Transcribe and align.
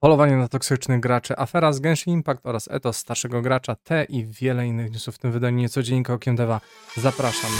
Polowanie 0.00 0.36
na 0.36 0.48
toksycznych 0.48 1.00
graczy, 1.00 1.34
afera 1.36 1.72
z 1.72 1.80
Genshin 1.80 2.12
Impact 2.14 2.46
oraz 2.46 2.68
etos 2.70 2.96
starszego 2.96 3.42
gracza, 3.42 3.74
te 3.74 4.04
i 4.04 4.26
wiele 4.26 4.66
innych 4.66 4.92
newsów 4.92 5.14
w 5.14 5.18
tym 5.18 5.32
wydaniu 5.32 5.58
niecodziennika 5.58 6.14
Okiem 6.14 6.36
Deva. 6.36 6.60
Zapraszam. 6.96 7.50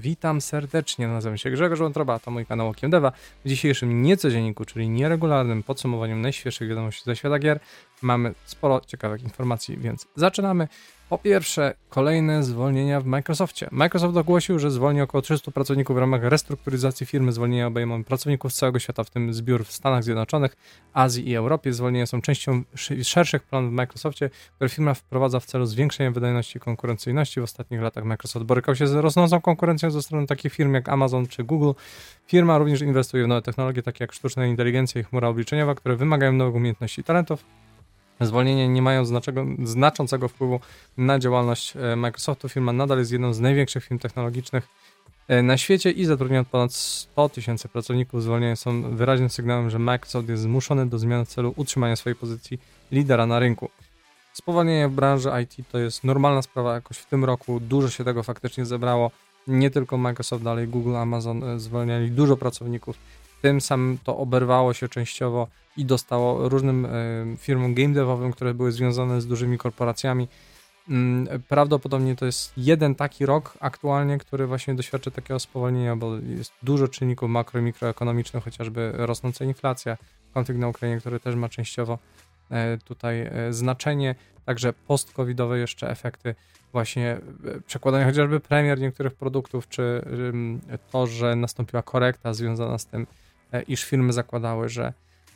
Witam 0.00 0.40
serdecznie, 0.40 1.08
nazywam 1.08 1.38
się 1.38 1.50
Grzegorz 1.50 1.78
Wątroba, 1.78 2.18
to 2.18 2.30
mój 2.30 2.46
kanał 2.46 2.68
Okiem 2.68 2.90
Deva. 2.90 3.12
W 3.44 3.48
dzisiejszym 3.48 4.02
niecodzienniku, 4.02 4.64
czyli 4.64 4.88
nieregularnym 4.88 5.62
podsumowaniu 5.62 6.16
najświeższych 6.16 6.68
wiadomości 6.68 7.02
ze 7.04 7.16
świata 7.16 7.38
gier, 7.38 7.60
mamy 8.02 8.34
sporo 8.44 8.80
ciekawych 8.86 9.22
informacji, 9.22 9.76
więc 9.76 10.06
zaczynamy. 10.16 10.68
Po 11.12 11.18
pierwsze, 11.18 11.74
kolejne 11.88 12.42
zwolnienia 12.42 13.00
w 13.00 13.06
Microsoftie. 13.06 13.68
Microsoft 13.70 14.16
ogłosił, 14.16 14.58
że 14.58 14.70
zwolni 14.70 15.00
około 15.00 15.22
300 15.22 15.50
pracowników 15.50 15.96
w 15.96 15.98
ramach 15.98 16.22
restrukturyzacji 16.24 17.06
firmy. 17.06 17.32
Zwolnienia 17.32 17.66
obejmą 17.66 18.04
pracowników 18.04 18.52
z 18.52 18.56
całego 18.56 18.78
świata, 18.78 19.04
w 19.04 19.10
tym 19.10 19.34
zbiór 19.34 19.64
w 19.64 19.72
Stanach 19.72 20.04
Zjednoczonych, 20.04 20.56
Azji 20.92 21.28
i 21.28 21.36
Europie. 21.36 21.72
Zwolnienia 21.72 22.06
są 22.06 22.22
częścią 22.22 22.62
szerszych 23.02 23.42
planów 23.42 23.70
w 23.70 23.74
Microsoftie, 23.74 24.30
które 24.56 24.70
firma 24.70 24.94
wprowadza 24.94 25.40
w 25.40 25.46
celu 25.46 25.66
zwiększenia 25.66 26.10
wydajności 26.10 26.58
i 26.58 26.60
konkurencyjności. 26.60 27.40
W 27.40 27.42
ostatnich 27.42 27.80
latach 27.80 28.04
Microsoft 28.04 28.46
borykał 28.46 28.76
się 28.76 28.86
z 28.86 28.92
rosnącą 28.92 29.40
konkurencją 29.40 29.90
ze 29.90 30.02
strony 30.02 30.26
takich 30.26 30.52
firm 30.52 30.74
jak 30.74 30.88
Amazon 30.88 31.26
czy 31.26 31.44
Google. 31.44 31.72
Firma 32.26 32.58
również 32.58 32.80
inwestuje 32.80 33.24
w 33.24 33.28
nowe 33.28 33.42
technologie, 33.42 33.82
takie 33.82 34.04
jak 34.04 34.12
sztuczna 34.12 34.46
inteligencja 34.46 35.00
i 35.00 35.04
chmura 35.04 35.28
obliczeniowa, 35.28 35.74
które 35.74 35.96
wymagają 35.96 36.32
nowych 36.32 36.54
umiejętności 36.54 37.00
i 37.00 37.04
talentów. 37.04 37.44
Zwolnienia 38.20 38.66
nie 38.66 38.82
mają 38.82 39.04
znaczącego 39.64 40.28
wpływu 40.28 40.60
na 40.96 41.18
działalność 41.18 41.76
e, 41.76 41.96
Microsoftu. 41.96 42.48
Firma 42.48 42.72
nadal 42.72 42.98
jest 42.98 43.12
jedną 43.12 43.32
z 43.32 43.40
największych 43.40 43.84
firm 43.84 43.98
technologicznych 43.98 44.68
e, 45.28 45.42
na 45.42 45.56
świecie 45.56 45.90
i 45.90 46.04
zatrudnia 46.04 46.44
ponad 46.44 46.74
100 46.74 47.28
tysięcy 47.28 47.68
pracowników. 47.68 48.22
Zwolnienia 48.22 48.56
są 48.56 48.96
wyraźnym 48.96 49.30
sygnałem, 49.30 49.70
że 49.70 49.78
Microsoft 49.78 50.28
jest 50.28 50.42
zmuszony 50.42 50.86
do 50.86 50.98
zmian 50.98 51.24
w 51.24 51.28
celu 51.28 51.52
utrzymania 51.56 51.96
swojej 51.96 52.16
pozycji 52.16 52.58
lidera 52.92 53.26
na 53.26 53.38
rynku. 53.38 53.70
Spowolnienie 54.32 54.88
w 54.88 54.92
branży 54.92 55.30
IT 55.42 55.68
to 55.72 55.78
jest 55.78 56.04
normalna 56.04 56.42
sprawa, 56.42 56.74
jakoś 56.74 56.98
w 56.98 57.06
tym 57.06 57.24
roku 57.24 57.60
dużo 57.60 57.90
się 57.90 58.04
tego 58.04 58.22
faktycznie 58.22 58.66
zebrało. 58.66 59.10
Nie 59.46 59.70
tylko 59.70 59.98
Microsoft, 59.98 60.44
dalej 60.44 60.68
Google, 60.68 60.96
Amazon 60.96 61.44
e, 61.44 61.60
zwalniali 61.60 62.10
dużo 62.10 62.36
pracowników 62.36 62.96
tym 63.42 63.60
samym 63.60 63.98
to 64.04 64.16
oberwało 64.16 64.74
się 64.74 64.88
częściowo 64.88 65.48
i 65.76 65.84
dostało 65.84 66.48
różnym 66.48 66.86
e, 66.86 66.90
firmom 67.36 67.74
game 67.74 67.94
devowym, 67.94 68.32
które 68.32 68.54
były 68.54 68.72
związane 68.72 69.20
z 69.20 69.26
dużymi 69.26 69.58
korporacjami. 69.58 70.28
Mm, 70.88 71.42
prawdopodobnie 71.48 72.16
to 72.16 72.26
jest 72.26 72.52
jeden 72.56 72.94
taki 72.94 73.26
rok 73.26 73.54
aktualnie, 73.60 74.18
który 74.18 74.46
właśnie 74.46 74.74
doświadczy 74.74 75.10
takiego 75.10 75.40
spowolnienia, 75.40 75.96
bo 75.96 76.16
jest 76.16 76.52
dużo 76.62 76.88
czynników 76.88 77.30
makro 77.30 77.60
i 77.60 77.62
mikroekonomicznych, 77.62 78.44
chociażby 78.44 78.92
rosnąca 78.94 79.44
inflacja, 79.44 79.96
konflikt 80.34 80.60
na 80.60 80.68
Ukrainie, 80.68 81.00
który 81.00 81.20
też 81.20 81.34
ma 81.34 81.48
częściowo 81.48 81.98
e, 82.50 82.78
tutaj 82.78 83.20
e, 83.20 83.52
znaczenie, 83.52 84.14
także 84.44 84.72
post-covidowe 84.72 85.58
jeszcze 85.58 85.90
efekty 85.90 86.34
właśnie 86.72 87.20
przekładania 87.66 88.06
chociażby 88.06 88.40
premier 88.40 88.80
niektórych 88.80 89.14
produktów, 89.14 89.68
czy 89.68 90.02
to, 90.92 91.06
że 91.06 91.36
nastąpiła 91.36 91.82
korekta 91.82 92.34
związana 92.34 92.78
z 92.78 92.86
tym, 92.86 93.06
iż 93.60 93.84
firmy 93.84 94.12
zakładały, 94.12 94.68
że 94.68 94.92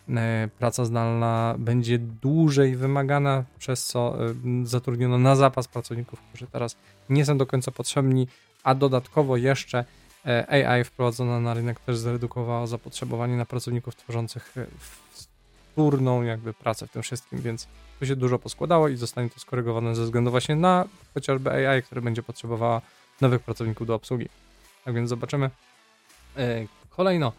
e, 0.09 0.49
praca 0.59 0.85
zdalna 0.85 1.55
będzie 1.59 1.99
dłużej 1.99 2.77
wymagana, 2.77 3.45
przez 3.59 3.87
co 3.87 4.27
e, 4.27 4.35
zatrudniono 4.65 5.19
na 5.19 5.37
zapas 5.37 5.69
pracowników, 5.69 6.21
którzy 6.21 6.47
teraz 6.47 6.77
nie 7.09 7.27
są 7.27 7.39
do 7.39 7.47
końca 7.47 7.71
potrzebni, 7.71 8.29
a 8.65 8.75
dodatkowo 8.75 9.37
jeszcze 9.37 9.85
AI 10.49 10.85
wprowadzona 10.85 11.41
na 11.41 11.55
rynek 11.55 11.81
też 11.81 11.99
zredukowało 11.99 12.67
zapotrzebowanie 12.67 13.37
na 13.37 13.47
pracowników 13.47 13.97
tworzących 13.97 14.55
wtórną 15.77 16.23
jakby 16.23 16.55
pracę 16.55 16.87
w 16.87 16.91
tym 16.91 17.03
wszystkim, 17.03 17.41
więc 17.41 17.69
tu 17.99 18.07
się 18.07 18.17
dużo 18.17 18.39
poskładało 18.39 18.89
i 18.89 18.97
zostanie 18.97 19.31
to 19.31 19.41
skorygowane 19.41 19.95
ze 19.95 20.03
względu 20.03 20.31
właśnie 20.31 20.57
na 20.57 20.85
chociażby 21.15 21.51
AI, 21.51 21.83
które 21.83 22.01
będzie 22.01 22.23
potrzebowała 22.23 22.81
nowych 23.21 23.43
pracowników 23.43 23.87
do 23.87 23.95
obsługi. 23.95 24.29
Tak 24.85 24.95
więc 24.95 25.09
zobaczymy. 25.09 25.51
Kolejno, 26.91 27.33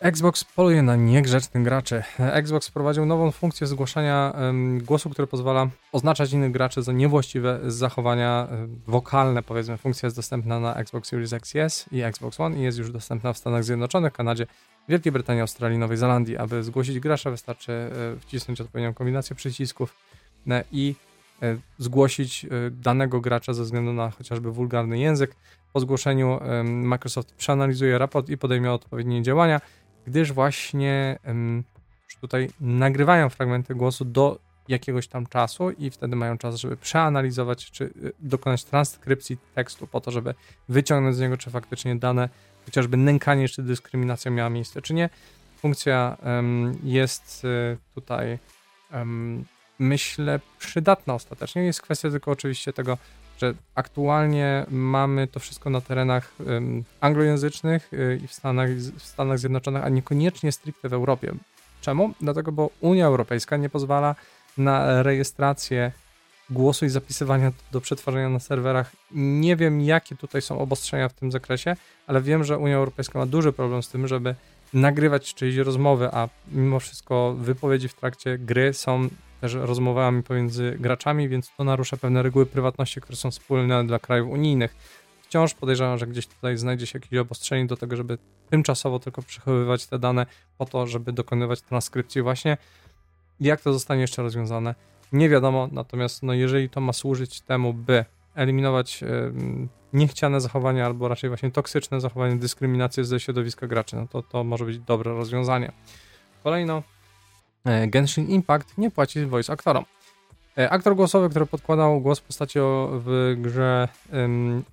Xbox 0.00 0.44
poluje 0.44 0.82
na 0.82 0.96
niegrzecznych 0.96 1.64
graczy. 1.64 2.02
Xbox 2.18 2.68
wprowadził 2.68 3.06
nową 3.06 3.30
funkcję 3.30 3.66
zgłaszania 3.66 4.34
głosu, 4.82 5.10
który 5.10 5.28
pozwala 5.28 5.68
oznaczać 5.92 6.32
innych 6.32 6.52
graczy 6.52 6.82
za 6.82 6.92
niewłaściwe 6.92 7.60
zachowania 7.66 8.48
wokalne, 8.86 9.42
powiedzmy. 9.42 9.76
Funkcja 9.76 10.06
jest 10.06 10.16
dostępna 10.16 10.60
na 10.60 10.74
Xbox 10.74 11.08
Series 11.08 11.32
X 11.32 11.54
i 11.92 12.02
Xbox 12.02 12.40
One 12.40 12.56
i 12.56 12.62
jest 12.62 12.78
już 12.78 12.90
dostępna 12.90 13.32
w 13.32 13.38
Stanach 13.38 13.64
Zjednoczonych, 13.64 14.12
Kanadzie, 14.12 14.46
Wielkiej 14.88 15.12
Brytanii, 15.12 15.40
Australii, 15.40 15.78
Nowej 15.78 15.96
Zelandii. 15.96 16.36
Aby 16.36 16.62
zgłosić 16.62 17.00
gracza 17.00 17.30
wystarczy 17.30 17.72
um, 17.72 18.20
wcisnąć 18.20 18.60
odpowiednią 18.60 18.94
kombinację 18.94 19.36
przycisków 19.36 19.96
e, 20.50 20.64
i 20.72 20.94
e, 21.42 21.56
zgłosić 21.78 22.46
danego 22.70 23.20
gracza 23.20 23.54
ze 23.54 23.62
względu 23.62 23.92
na 23.92 24.10
chociażby 24.10 24.52
wulgarny 24.52 24.98
język. 24.98 25.36
Po 25.72 25.80
zgłoszeniu 25.80 26.40
Microsoft 26.64 27.34
przeanalizuje 27.34 27.98
raport 27.98 28.28
i 28.28 28.38
podejmie 28.38 28.72
odpowiednie 28.72 29.22
działania 29.22 29.60
gdyż 30.06 30.32
właśnie 30.32 31.18
już 32.04 32.16
tutaj 32.20 32.50
nagrywają 32.60 33.28
fragmenty 33.28 33.74
głosu 33.74 34.04
do 34.04 34.38
jakiegoś 34.68 35.08
tam 35.08 35.26
czasu 35.26 35.70
i 35.70 35.90
wtedy 35.90 36.16
mają 36.16 36.38
czas, 36.38 36.56
żeby 36.56 36.76
przeanalizować, 36.76 37.70
czy 37.70 37.84
y, 37.84 38.12
dokonać 38.18 38.64
transkrypcji 38.64 39.36
tekstu 39.54 39.86
po 39.86 40.00
to, 40.00 40.10
żeby 40.10 40.34
wyciągnąć 40.68 41.16
z 41.16 41.20
niego, 41.20 41.36
czy 41.36 41.50
faktycznie 41.50 41.96
dane, 41.96 42.28
chociażby 42.64 42.96
nękanie 42.96 43.48
czy 43.48 43.62
dyskryminacja 43.62 44.30
miała 44.30 44.50
miejsce, 44.50 44.82
czy 44.82 44.94
nie. 44.94 45.08
Funkcja 45.56 46.16
jest 46.82 47.44
y, 47.44 47.78
tutaj 47.94 48.38
myślę 49.78 50.40
przydatna 50.58 51.14
ostatecznie. 51.14 51.62
Jest 51.62 51.82
kwestia 51.82 52.10
tylko 52.10 52.30
oczywiście 52.30 52.72
tego, 52.72 52.98
że 53.38 53.54
aktualnie 53.74 54.66
mamy 54.70 55.26
to 55.26 55.40
wszystko 55.40 55.70
na 55.70 55.80
terenach 55.80 56.32
anglojęzycznych 57.00 57.92
y, 57.92 58.20
i 58.24 58.26
w 58.26 58.32
Stanach, 58.32 58.70
w 58.70 59.02
Stanach 59.02 59.38
Zjednoczonych, 59.38 59.84
a 59.84 59.88
niekoniecznie 59.88 60.52
stricte 60.52 60.88
w 60.88 60.92
Europie. 60.92 61.32
Czemu? 61.80 62.14
Dlatego, 62.20 62.52
bo 62.52 62.70
Unia 62.80 63.06
Europejska 63.06 63.56
nie 63.56 63.68
pozwala 63.68 64.14
na 64.58 65.02
rejestrację 65.02 65.92
głosu 66.50 66.84
i 66.84 66.88
zapisywania 66.88 67.52
do 67.72 67.80
przetwarzania 67.80 68.28
na 68.28 68.40
serwerach. 68.40 68.92
Nie 69.10 69.56
wiem, 69.56 69.80
jakie 69.80 70.16
tutaj 70.16 70.42
są 70.42 70.58
obostrzenia 70.58 71.08
w 71.08 71.12
tym 71.12 71.32
zakresie, 71.32 71.76
ale 72.06 72.22
wiem, 72.22 72.44
że 72.44 72.58
Unia 72.58 72.76
Europejska 72.76 73.18
ma 73.18 73.26
duży 73.26 73.52
problem 73.52 73.82
z 73.82 73.88
tym, 73.88 74.08
żeby 74.08 74.34
nagrywać 74.74 75.34
czyjeś 75.34 75.56
rozmowy, 75.56 76.08
a 76.12 76.28
mimo 76.52 76.80
wszystko 76.80 77.34
wypowiedzi 77.38 77.88
w 77.88 77.94
trakcie 77.94 78.38
gry 78.38 78.74
są 78.74 79.08
też 79.44 79.54
rozmowami 79.54 80.22
pomiędzy 80.22 80.76
graczami, 80.80 81.28
więc 81.28 81.50
to 81.56 81.64
narusza 81.64 81.96
pewne 81.96 82.22
reguły 82.22 82.46
prywatności, 82.46 83.00
które 83.00 83.16
są 83.16 83.30
wspólne 83.30 83.86
dla 83.86 83.98
krajów 83.98 84.30
unijnych. 84.30 84.76
Wciąż 85.22 85.54
podejrzewam, 85.54 85.98
że 85.98 86.06
gdzieś 86.06 86.26
tutaj 86.26 86.56
znajdzie 86.56 86.86
się 86.86 86.98
jakieś 86.98 87.18
obostrzenie 87.18 87.66
do 87.66 87.76
tego, 87.76 87.96
żeby 87.96 88.18
tymczasowo 88.50 88.98
tylko 88.98 89.22
przechowywać 89.22 89.86
te 89.86 89.98
dane 89.98 90.26
po 90.58 90.64
to, 90.64 90.86
żeby 90.86 91.12
dokonywać 91.12 91.62
transkrypcji 91.62 92.22
właśnie. 92.22 92.56
Jak 93.40 93.60
to 93.60 93.72
zostanie 93.72 94.00
jeszcze 94.00 94.22
rozwiązane? 94.22 94.74
Nie 95.12 95.28
wiadomo, 95.28 95.68
natomiast 95.72 96.22
no, 96.22 96.32
jeżeli 96.32 96.70
to 96.70 96.80
ma 96.80 96.92
służyć 96.92 97.40
temu, 97.40 97.74
by 97.74 98.04
eliminować 98.34 99.02
y, 99.02 99.06
niechciane 99.92 100.40
zachowania 100.40 100.86
albo 100.86 101.08
raczej 101.08 101.30
właśnie 101.30 101.50
toksyczne 101.50 102.00
zachowanie, 102.00 102.36
dyskryminację 102.36 103.04
ze 103.04 103.20
środowiska 103.20 103.66
graczy, 103.66 103.96
no 103.96 104.06
to 104.06 104.22
to 104.22 104.44
może 104.44 104.64
być 104.64 104.78
dobre 104.78 105.14
rozwiązanie. 105.14 105.72
Kolejno, 106.44 106.82
Genshin 107.86 108.28
Impact 108.28 108.78
nie 108.78 108.90
płaci 108.90 109.26
voice 109.26 109.52
aktorom. 109.52 109.84
E, 110.58 110.70
aktor 110.70 110.96
głosowy, 110.96 111.30
który 111.30 111.46
podkładał 111.46 112.00
głos 112.00 112.18
w 112.18 112.22
postaci 112.22 112.58
w 112.92 113.34
grze 113.38 113.88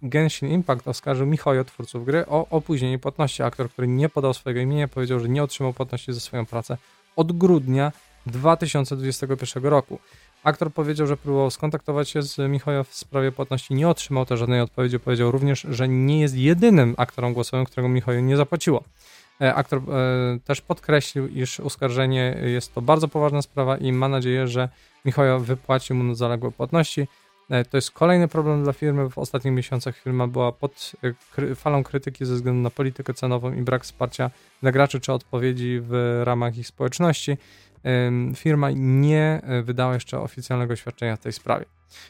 Genshin 0.01 0.49
Impact 0.49 0.87
oskarżył 0.87 1.27
Michojo, 1.27 1.63
twórców 1.63 2.05
gry, 2.05 2.25
o 2.27 2.47
opóźnienie 2.49 2.99
płatności. 2.99 3.43
Aktor, 3.43 3.69
który 3.69 3.87
nie 3.87 4.09
podał 4.09 4.33
swojego 4.33 4.61
imienia, 4.61 4.87
powiedział, 4.87 5.19
że 5.19 5.29
nie 5.29 5.43
otrzymał 5.43 5.73
płatności 5.73 6.13
za 6.13 6.19
swoją 6.19 6.45
pracę 6.45 6.77
od 7.15 7.31
grudnia 7.31 7.91
2021 8.25 9.65
roku. 9.65 9.99
Aktor 10.43 10.73
powiedział, 10.73 11.07
że 11.07 11.17
próbował 11.17 11.51
skontaktować 11.51 12.09
się 12.09 12.21
z 12.21 12.37
Michojo 12.37 12.83
w 12.83 12.95
sprawie 12.95 13.31
płatności, 13.31 13.73
nie 13.73 13.89
otrzymał 13.89 14.25
też 14.25 14.39
żadnej 14.39 14.61
odpowiedzi. 14.61 14.99
Powiedział 14.99 15.31
również, 15.31 15.67
że 15.69 15.87
nie 15.87 16.19
jest 16.19 16.35
jedynym 16.35 16.95
aktorem 16.97 17.33
głosowym, 17.33 17.65
którego 17.65 17.89
Michojo 17.89 18.19
nie 18.19 18.37
zapłaciło. 18.37 18.83
E, 19.41 19.55
aktor 19.55 19.79
e, 19.79 20.39
też 20.45 20.61
podkreślił, 20.61 21.27
iż 21.27 21.59
oskarżenie 21.59 22.37
jest 22.43 22.73
to 22.73 22.81
bardzo 22.81 23.07
poważna 23.07 23.41
sprawa 23.41 23.77
i 23.77 23.91
ma 23.91 24.07
nadzieję, 24.07 24.47
że 24.47 24.69
Michał 25.05 25.39
wypłaci 25.39 25.93
mu 25.93 26.15
zaległe 26.15 26.51
płatności. 26.51 27.07
E, 27.49 27.65
to 27.65 27.77
jest 27.77 27.91
kolejny 27.91 28.27
problem 28.27 28.63
dla 28.63 28.73
firmy. 28.73 29.09
W 29.09 29.17
ostatnich 29.17 29.53
miesiącach 29.53 29.97
firma 29.97 30.27
była 30.27 30.51
pod 30.51 30.91
falą 31.55 31.83
krytyki 31.83 32.25
ze 32.25 32.35
względu 32.35 32.61
na 32.61 32.69
politykę 32.69 33.13
cenową 33.13 33.53
i 33.53 33.61
brak 33.61 33.83
wsparcia 33.83 34.31
dla 34.61 34.71
graczy 34.71 34.99
czy 34.99 35.13
odpowiedzi 35.13 35.79
w 35.81 36.21
ramach 36.23 36.57
ich 36.57 36.67
społeczności. 36.67 37.37
Firma 38.35 38.69
nie 38.75 39.41
wydała 39.63 39.93
jeszcze 39.93 40.19
oficjalnego 40.19 40.73
oświadczenia 40.73 41.15
w 41.15 41.19
tej 41.19 41.33
sprawie. 41.33 41.65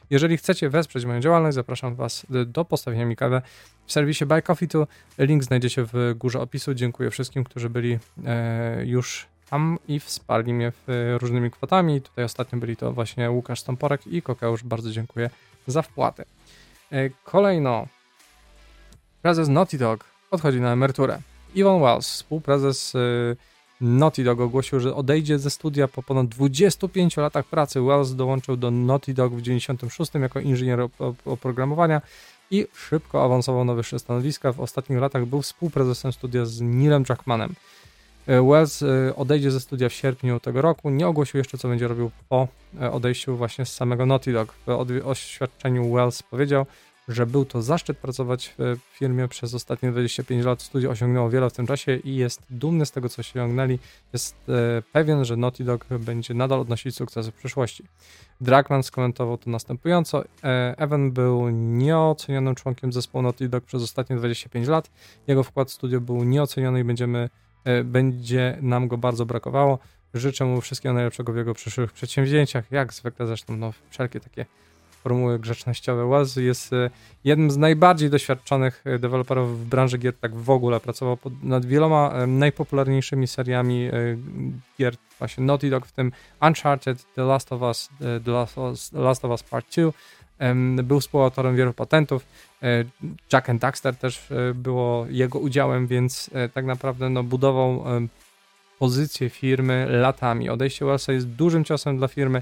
Jeżeli 0.09 0.37
chcecie 0.37 0.69
wesprzeć 0.69 1.05
moją 1.05 1.19
działalność, 1.19 1.55
zapraszam 1.55 1.95
Was 1.95 2.25
do 2.45 2.65
postawienia 2.65 3.05
mi 3.05 3.15
kawę 3.15 3.41
w 3.85 3.91
serwisie 3.91 4.25
Buy 4.25 4.41
Coffee 4.41 4.67
To. 4.67 4.87
Link 5.17 5.43
znajdziecie 5.43 5.83
w 5.93 6.13
górze 6.15 6.39
opisu. 6.39 6.73
Dziękuję 6.73 7.11
wszystkim, 7.11 7.43
którzy 7.43 7.69
byli 7.69 7.99
e, 8.25 8.85
już 8.85 9.27
tam 9.49 9.79
i 9.87 9.99
wsparli 9.99 10.53
mnie 10.53 10.71
różnymi 11.17 11.51
kwotami. 11.51 12.01
Tutaj 12.01 12.25
ostatnio 12.25 12.59
byli 12.59 12.75
to 12.75 12.93
właśnie 12.93 13.31
Łukasz 13.31 13.59
Stomporek 13.59 14.07
i 14.07 14.21
Kokeusz. 14.21 14.63
Bardzo 14.63 14.91
dziękuję 14.91 15.29
za 15.67 15.81
wpłatę. 15.81 16.25
E, 16.91 17.09
kolejno, 17.23 17.87
prezes 19.21 19.47
Naughty 19.47 19.77
Dog 19.77 20.05
odchodzi 20.31 20.61
na 20.61 20.71
emeryturę. 20.73 21.19
Ivan 21.55 21.81
Wells, 21.81 22.09
współprezes 22.09 22.95
e, 22.95 22.99
Naughty 23.81 24.23
Dog 24.23 24.39
ogłosił, 24.39 24.79
że 24.79 24.95
odejdzie 24.95 25.39
ze 25.39 25.49
studia 25.49 25.87
po 25.87 26.03
ponad 26.03 26.27
25 26.27 27.17
latach 27.17 27.45
pracy. 27.45 27.81
Wells 27.81 28.15
dołączył 28.15 28.57
do 28.57 28.71
Naughty 28.71 29.13
Dog 29.13 29.33
w 29.33 29.41
96 29.41 30.11
jako 30.13 30.39
inżynier 30.39 30.87
oprogramowania 31.25 32.01
i 32.51 32.67
szybko 32.73 33.23
awansował 33.23 33.65
na 33.65 33.73
wyższe 33.73 33.99
stanowiska. 33.99 34.53
W 34.53 34.59
ostatnich 34.59 34.99
latach 34.99 35.25
był 35.25 35.41
współprezesem 35.41 36.13
studia 36.13 36.45
z 36.45 36.61
Neilem 36.61 37.03
Jackmanem. 37.09 37.55
E, 38.27 38.41
Wells 38.41 38.83
e, 38.83 39.15
odejdzie 39.15 39.51
ze 39.51 39.59
studia 39.59 39.89
w 39.89 39.93
sierpniu 39.93 40.39
tego 40.39 40.61
roku. 40.61 40.89
Nie 40.89 41.07
ogłosił 41.07 41.37
jeszcze, 41.37 41.57
co 41.57 41.67
będzie 41.67 41.87
robił 41.87 42.11
po 42.29 42.47
e, 42.81 42.91
odejściu 42.91 43.37
właśnie 43.37 43.65
z 43.65 43.73
samego 43.73 44.05
Naughty 44.05 44.33
Dog. 44.33 44.53
W 44.67 45.01
oświadczeniu 45.05 45.93
Wells 45.93 46.23
powiedział, 46.23 46.65
że 47.07 47.25
był 47.25 47.45
to 47.45 47.61
zaszczyt 47.61 47.97
pracować 47.97 48.55
w 48.57 48.77
firmie 48.97 49.27
przez 49.27 49.53
ostatnie 49.53 49.91
25 49.91 50.45
lat. 50.45 50.61
Studio 50.61 50.89
osiągnęło 50.89 51.29
wiele 51.29 51.49
w 51.49 51.53
tym 51.53 51.67
czasie 51.67 51.95
i 51.95 52.15
jest 52.15 52.41
dumny 52.49 52.85
z 52.85 52.91
tego, 52.91 53.09
co 53.09 53.19
osiągnęli. 53.19 53.79
Jest 54.13 54.35
pewien, 54.91 55.25
że 55.25 55.37
Naughty 55.37 55.63
Dog 55.63 55.85
będzie 55.99 56.33
nadal 56.33 56.59
odnosić 56.59 56.95
sukcesy 56.95 57.31
w 57.31 57.35
przyszłości. 57.35 57.83
Dragman 58.41 58.83
skomentował 58.83 59.37
to 59.37 59.49
następująco. 59.49 60.23
Evan 60.77 61.11
był 61.11 61.49
nieocenionym 61.49 62.55
członkiem 62.55 62.93
zespołu 62.93 63.21
Naughty 63.21 63.49
Dog 63.49 63.63
przez 63.63 63.83
ostatnie 63.83 64.15
25 64.15 64.67
lat. 64.67 64.91
Jego 65.27 65.43
wkład 65.43 65.69
w 65.69 65.73
studio 65.73 66.01
był 66.01 66.23
nieoceniony 66.23 66.79
i 66.79 66.83
będziemy 66.83 67.29
E, 67.63 67.83
będzie 67.83 68.57
nam 68.61 68.87
go 68.87 68.97
bardzo 68.97 69.25
brakowało. 69.25 69.79
Życzę 70.13 70.45
mu 70.45 70.61
wszystkiego 70.61 70.93
najlepszego 70.93 71.33
w 71.33 71.37
jego 71.37 71.53
przyszłych 71.53 71.91
przedsięwzięciach, 71.91 72.71
jak 72.71 72.93
zwykle 72.93 73.27
zresztą 73.27 73.57
no, 73.57 73.73
wszelkie 73.89 74.19
takie 74.19 74.45
formuły 75.03 75.39
grzecznościowe. 75.39 76.07
Waz 76.07 76.35
jest 76.35 76.73
e, 76.73 76.89
jednym 77.23 77.51
z 77.51 77.57
najbardziej 77.57 78.09
doświadczonych 78.09 78.81
e, 78.85 78.99
deweloperów 78.99 79.61
w 79.61 79.65
branży 79.65 79.97
gier, 79.97 80.13
tak 80.17 80.35
w 80.35 80.49
ogóle. 80.49 80.79
Pracował 80.79 81.17
pod, 81.17 81.43
nad 81.43 81.65
wieloma 81.65 82.27
najpopularniejszymi 82.27 83.27
seriami 83.27 83.89
gier, 84.79 84.95
właśnie 85.19 85.43
Naughty 85.43 85.69
Dog, 85.69 85.85
w 85.85 85.91
tym 85.91 86.11
Uncharted, 86.41 87.05
The 87.15 87.23
Last 87.23 87.53
of 87.53 87.61
Us, 87.61 87.89
The 88.25 88.31
Last 88.31 88.57
of 88.57 88.63
Us, 88.71 88.91
Last 88.93 89.25
of 89.25 89.31
Us 89.31 89.43
Part 89.43 89.65
2, 89.75 89.91
był 90.83 90.99
współautorem 90.99 91.55
wielu 91.55 91.73
patentów. 91.73 92.25
E, 92.63 92.85
Jack 93.33 93.49
and 93.49 93.61
Daxter 93.61 93.95
też 93.95 94.31
e, 94.31 94.53
było 94.53 95.05
jego 95.09 95.39
udziałem, 95.39 95.87
więc 95.87 96.29
e, 96.33 96.49
tak 96.49 96.65
naprawdę 96.65 97.09
no, 97.09 97.23
budował 97.23 97.83
pozycję 98.79 99.29
firmy 99.29 99.85
latami. 99.89 100.49
Odejście 100.49 100.85
Wellsa 100.85 101.13
jest 101.13 101.27
dużym 101.27 101.65
ciosem 101.65 101.97
dla 101.97 102.07
firmy 102.07 102.41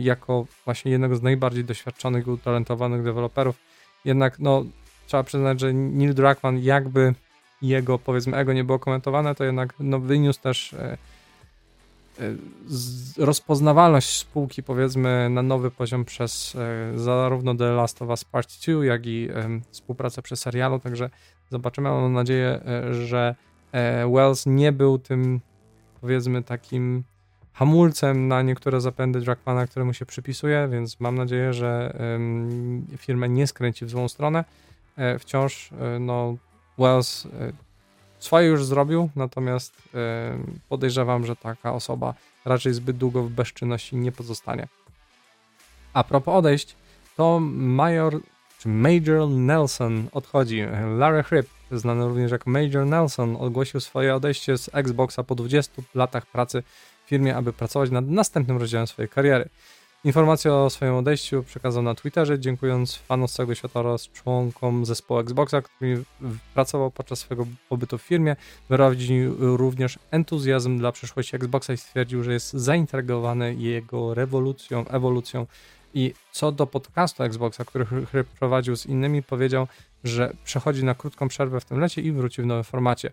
jako 0.00 0.46
właśnie 0.64 0.92
jednego 0.92 1.16
z 1.16 1.22
najbardziej 1.22 1.64
doświadczonych 1.64 2.28
utalentowanych 2.28 3.02
deweloperów. 3.02 3.56
Jednak 4.04 4.38
no, 4.38 4.64
trzeba 5.06 5.22
przyznać, 5.22 5.60
że 5.60 5.72
Neil 5.72 6.14
Druckmann 6.14 6.58
jakby 6.58 7.14
jego 7.62 7.98
powiedzmy 7.98 8.36
ego 8.36 8.52
nie 8.52 8.64
było 8.64 8.78
komentowane, 8.78 9.34
to 9.34 9.44
jednak 9.44 9.74
no, 9.78 9.98
wyniósł 9.98 10.40
też 10.40 10.74
rozpoznawalność 13.16 14.18
spółki 14.18 14.62
powiedzmy 14.62 15.30
na 15.30 15.42
nowy 15.42 15.70
poziom 15.70 16.04
przez 16.04 16.56
e, 16.56 16.98
zarówno 16.98 17.54
The 17.54 17.72
Last 17.72 18.02
of 18.02 18.08
Us 18.08 18.24
Part 18.24 18.48
2, 18.66 18.84
jak 18.84 19.06
i 19.06 19.28
współpracę 19.70 20.22
przy 20.22 20.36
serialu, 20.36 20.78
także 20.78 21.10
zobaczymy. 21.50 21.88
Mam 21.88 22.12
nadzieję, 22.12 22.60
e, 22.66 22.94
że 22.94 23.34
e, 23.72 24.08
Wells 24.12 24.46
nie 24.46 24.72
był 24.72 24.98
tym 24.98 25.40
powiedzmy 26.00 26.42
takim 26.42 27.04
hamulcem 27.52 28.28
na 28.28 28.42
niektóre 28.42 28.80
zapędy 28.80 29.22
Jackmana, 29.26 29.66
które 29.66 29.84
mu 29.84 29.94
się 29.94 30.06
przypisuje, 30.06 30.68
więc 30.72 31.00
mam 31.00 31.14
nadzieję, 31.14 31.52
że 31.52 31.98
firmę 32.96 33.28
nie 33.28 33.46
skręci 33.46 33.86
w 33.86 33.90
złą 33.90 34.08
stronę. 34.08 34.44
Wciąż 35.18 35.70
no, 36.00 36.36
Wells 36.78 37.26
Swoje 38.20 38.48
już 38.48 38.64
zrobił, 38.64 39.10
natomiast 39.16 39.82
podejrzewam, 40.68 41.26
że 41.26 41.36
taka 41.36 41.72
osoba 41.72 42.14
raczej 42.44 42.74
zbyt 42.74 42.96
długo 42.96 43.22
w 43.22 43.30
bezczynności 43.30 43.96
nie 43.96 44.12
pozostanie. 44.12 44.68
A 45.92 46.04
propos 46.04 46.34
odejść, 46.34 46.76
to 47.16 47.40
Major 47.52 48.20
czy 48.58 48.68
Major 48.68 49.28
Nelson 49.28 50.08
odchodzi. 50.12 50.62
Larry 50.96 51.22
Hryb, 51.22 51.46
znany 51.72 52.08
również 52.08 52.32
jako 52.32 52.50
Major 52.50 52.86
Nelson, 52.86 53.36
ogłosił 53.36 53.80
swoje 53.80 54.14
odejście 54.14 54.58
z 54.58 54.70
Xboxa 54.72 55.24
po 55.24 55.34
20 55.34 55.82
latach 55.94 56.26
pracy 56.26 56.62
firmie, 57.10 57.36
aby 57.36 57.52
pracować 57.52 57.90
nad 57.90 58.06
następnym 58.06 58.56
rozdziałem 58.58 58.86
swojej 58.86 59.08
kariery. 59.08 59.48
Informację 60.04 60.54
o 60.54 60.70
swoim 60.70 60.94
odejściu 60.94 61.42
przekazał 61.42 61.82
na 61.82 61.94
Twitterze, 61.94 62.38
dziękując 62.38 62.96
fanom 62.96 63.28
z 63.28 63.32
całego 63.32 63.54
świata 63.54 63.80
oraz 63.80 64.08
członkom 64.08 64.86
zespołu 64.86 65.20
Xboxa, 65.20 65.62
który 65.62 66.02
pracował 66.54 66.90
podczas 66.90 67.18
swojego 67.18 67.46
pobytu 67.68 67.98
w 67.98 68.02
firmie. 68.02 68.36
Wyraził 68.68 69.56
również 69.56 69.98
entuzjazm 70.10 70.78
dla 70.78 70.92
przyszłości 70.92 71.36
Xboxa 71.36 71.72
i 71.72 71.76
stwierdził, 71.76 72.22
że 72.22 72.32
jest 72.32 72.52
zaintrygowany 72.52 73.54
jego 73.54 74.14
rewolucją, 74.14 74.88
ewolucją. 74.88 75.46
I 75.94 76.14
co 76.32 76.52
do 76.52 76.66
podcastu 76.66 77.22
Xboxa, 77.22 77.64
który 77.64 77.86
prowadził 78.38 78.76
z 78.76 78.86
innymi, 78.86 79.22
powiedział, 79.22 79.66
że 80.04 80.32
przechodzi 80.44 80.84
na 80.84 80.94
krótką 80.94 81.28
przerwę 81.28 81.60
w 81.60 81.64
tym 81.64 81.80
lecie 81.80 82.02
i 82.02 82.12
wróci 82.12 82.42
w 82.42 82.46
nowym 82.46 82.64
formacie. 82.64 83.12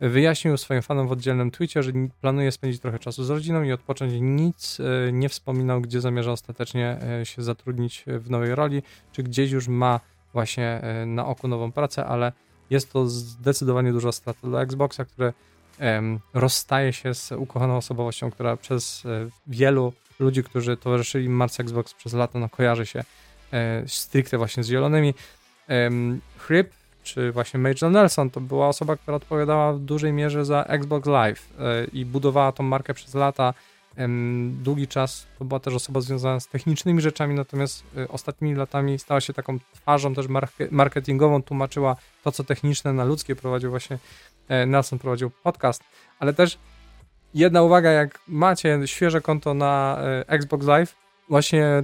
Wyjaśnił 0.00 0.56
swoim 0.56 0.82
fanom 0.82 1.08
w 1.08 1.12
oddzielnym 1.12 1.50
tweetie, 1.50 1.82
że 1.82 1.92
planuje 2.20 2.52
spędzić 2.52 2.80
trochę 2.80 2.98
czasu 2.98 3.24
z 3.24 3.30
rodziną 3.30 3.62
i 3.62 3.72
odpocząć. 3.72 4.12
Nic 4.20 4.78
e, 4.80 5.12
nie 5.12 5.28
wspominał, 5.28 5.80
gdzie 5.80 6.00
zamierza 6.00 6.32
ostatecznie 6.32 6.98
e, 7.20 7.26
się 7.26 7.42
zatrudnić 7.42 8.04
w 8.06 8.30
nowej 8.30 8.54
roli, 8.54 8.82
czy 9.12 9.22
gdzieś 9.22 9.50
już 9.50 9.68
ma 9.68 10.00
właśnie 10.32 10.66
e, 10.66 11.06
na 11.06 11.26
oku 11.26 11.48
nową 11.48 11.72
pracę, 11.72 12.06
ale 12.06 12.32
jest 12.70 12.92
to 12.92 13.06
zdecydowanie 13.06 13.92
duża 13.92 14.12
strata 14.12 14.48
dla 14.48 14.62
Xboxa, 14.62 15.04
które 15.04 15.32
rozstaje 16.34 16.92
się 16.92 17.14
z 17.14 17.32
ukochaną 17.32 17.76
osobowością, 17.76 18.30
która 18.30 18.56
przez 18.56 19.02
wielu 19.46 19.92
ludzi, 20.22 20.44
którzy 20.44 20.76
towarzyszyli 20.76 21.28
marce 21.28 21.62
Xbox 21.62 21.94
przez 21.94 22.12
lata, 22.12 22.38
no 22.38 22.48
kojarzy 22.48 22.86
się 22.86 23.04
stricte 23.86 24.38
właśnie 24.38 24.64
z 24.64 24.68
zielonymi. 24.68 25.14
Chryb 26.38 26.70
czy 27.02 27.32
właśnie 27.32 27.60
Major 27.60 27.90
Nelson, 27.90 28.30
to 28.30 28.40
była 28.40 28.68
osoba, 28.68 28.96
która 28.96 29.16
odpowiadała 29.16 29.72
w 29.72 29.78
dużej 29.78 30.12
mierze 30.12 30.44
za 30.44 30.64
Xbox 30.64 31.08
Live 31.08 31.48
e, 31.58 31.84
i 31.84 32.04
budowała 32.04 32.52
tą 32.52 32.62
markę 32.62 32.94
przez 32.94 33.14
lata. 33.14 33.54
Długi 34.62 34.88
czas 34.88 35.26
to 35.38 35.44
była 35.44 35.60
też 35.60 35.74
osoba 35.74 36.00
związana 36.00 36.40
z 36.40 36.48
technicznymi 36.48 37.00
rzeczami, 37.00 37.34
natomiast 37.34 37.84
e, 37.96 38.08
ostatnimi 38.08 38.54
latami 38.54 38.98
stała 38.98 39.20
się 39.20 39.32
taką 39.32 39.58
twarzą 39.74 40.14
też 40.14 40.26
marketingową, 40.70 41.42
tłumaczyła 41.42 41.96
to, 42.24 42.32
co 42.32 42.44
techniczne 42.44 42.92
na 42.92 43.04
ludzkie 43.04 43.36
prowadził 43.36 43.70
właśnie 43.70 43.98
e, 44.48 44.66
Nelson 44.66 44.98
prowadził 44.98 45.30
podcast, 45.30 45.82
ale 46.18 46.32
też 46.34 46.58
jedna 47.34 47.62
uwaga, 47.62 47.90
jak 47.90 48.18
macie 48.28 48.78
świeże 48.86 49.20
konto 49.20 49.54
na 49.54 49.98
Xbox 50.26 50.66
Live, 50.66 50.96
właśnie 51.28 51.82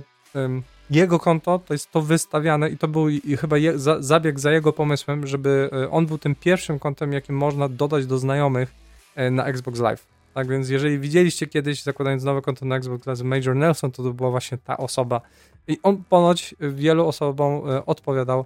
jego 0.91 1.19
konto 1.19 1.59
to 1.59 1.75
jest 1.75 1.91
to 1.91 2.03
wystawiane 2.03 2.71
i 2.71 2.79
to 2.79 2.89
był 2.89 3.07
chyba 3.41 3.59
je, 3.59 3.79
za, 3.79 4.03
zabieg 4.03 4.41
za 4.41 4.53
jego 4.53 4.73
pomysłem, 4.73 5.27
żeby 5.27 5.71
e, 5.73 5.91
on 5.91 6.07
był 6.07 6.19
tym 6.19 6.35
pierwszym 6.35 6.79
kontem, 6.79 7.13
jakim 7.13 7.37
można 7.37 7.69
dodać 7.69 8.07
do 8.07 8.19
znajomych 8.19 8.75
e, 9.15 9.31
na 9.31 9.45
Xbox 9.45 9.81
Live. 9.81 10.07
Tak 10.35 10.49
więc 10.49 10.69
jeżeli 10.69 10.99
widzieliście 10.99 11.47
kiedyś, 11.47 11.83
zakładając 11.83 12.25
nowe 12.25 12.43
konto 12.43 12.67
na 12.67 12.77
Xbox 12.77 13.07
Live 13.07 13.23
Major 13.23 13.57
Nelson, 13.57 13.93
to 13.93 14.03
to 14.03 14.13
była 14.13 14.31
właśnie 14.31 14.59
ta 14.59 14.77
osoba. 14.77 15.21
I 15.69 15.79
on 15.83 16.05
ponoć 16.09 16.55
wielu 16.61 17.07
osobom 17.07 17.71
e, 17.71 17.87
odpowiadał 17.87 18.45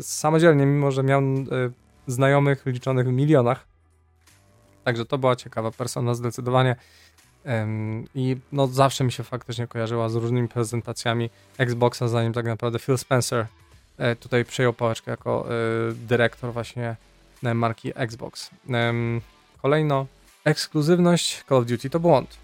samodzielnie, 0.00 0.66
mimo 0.66 0.90
że 0.90 1.02
miał 1.02 1.22
znajomych 2.06 2.66
liczonych 2.66 3.08
w 3.08 3.12
milionach. 3.12 3.66
Także 4.84 5.04
to 5.04 5.18
była 5.18 5.36
ciekawa 5.36 5.70
persona 5.70 6.14
zdecydowanie. 6.14 6.76
I 8.14 8.36
no 8.52 8.66
zawsze 8.66 9.04
mi 9.04 9.12
się 9.12 9.22
faktycznie 9.22 9.66
kojarzyła 9.66 10.08
z 10.08 10.14
różnymi 10.14 10.48
prezentacjami 10.48 11.30
Xboxa, 11.58 12.08
zanim 12.08 12.32
tak 12.32 12.46
naprawdę 12.46 12.78
Phil 12.78 12.98
Spencer 12.98 13.46
e, 13.98 14.16
tutaj 14.16 14.44
przejął 14.44 14.72
pałeczkę 14.72 15.10
jako 15.10 15.46
e, 15.46 15.50
dyrektor 15.92 16.52
właśnie 16.52 16.96
marki 17.54 17.92
Xbox. 17.94 18.50
Kolejno, 19.62 20.06
ekskluzywność 20.44 21.44
Call 21.48 21.58
of 21.58 21.66
Duty 21.66 21.90
to 21.90 22.00
błąd. 22.00 22.41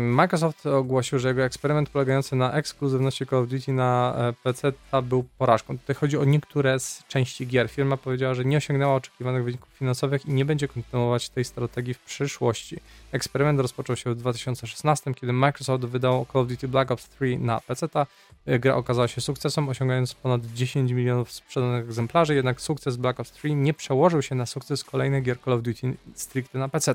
Microsoft 0.00 0.66
ogłosił, 0.66 1.18
że 1.18 1.28
jego 1.28 1.44
eksperyment 1.44 1.90
polegający 1.90 2.36
na 2.36 2.52
ekskluzywności 2.52 3.26
Call 3.26 3.38
of 3.38 3.48
Duty 3.48 3.72
na 3.72 4.14
e, 4.18 4.32
PC 4.32 4.72
był 5.02 5.24
porażką. 5.38 5.78
Tutaj 5.78 5.96
chodzi 5.96 6.18
o 6.18 6.24
niektóre 6.24 6.80
z 6.80 7.04
części 7.08 7.46
gier. 7.46 7.68
Firma 7.68 7.96
powiedziała, 7.96 8.34
że 8.34 8.44
nie 8.44 8.56
osiągnęła 8.56 8.94
oczekiwanych 8.94 9.44
wyników 9.44 9.68
finansowych 9.68 10.26
i 10.26 10.32
nie 10.32 10.44
będzie 10.44 10.68
kontynuować 10.68 11.28
tej 11.28 11.44
strategii 11.44 11.94
w 11.94 12.00
przyszłości. 12.00 12.76
Eksperyment 13.12 13.60
rozpoczął 13.60 13.96
się 13.96 14.10
w 14.10 14.14
2016, 14.14 15.14
kiedy 15.14 15.32
Microsoft 15.32 15.84
wydał 15.84 16.26
Call 16.32 16.42
of 16.42 16.48
Duty 16.48 16.68
Black 16.68 16.90
Ops 16.90 17.08
3 17.08 17.38
na 17.38 17.60
PC. 17.60 17.86
E, 18.46 18.58
gra 18.58 18.74
okazała 18.74 19.08
się 19.08 19.20
sukcesem, 19.20 19.68
osiągając 19.68 20.14
ponad 20.14 20.46
10 20.46 20.92
milionów 20.92 21.32
sprzedanych 21.32 21.84
egzemplarzy, 21.84 22.34
jednak 22.34 22.60
sukces 22.60 22.96
Black 22.96 23.20
Ops 23.20 23.32
3 23.32 23.54
nie 23.54 23.74
przełożył 23.74 24.22
się 24.22 24.34
na 24.34 24.46
sukces 24.46 24.84
kolejnych 24.84 25.22
gier 25.22 25.40
Call 25.44 25.54
of 25.54 25.62
Duty 25.62 25.94
stricte 26.14 26.58
na 26.58 26.68
PC. 26.68 26.94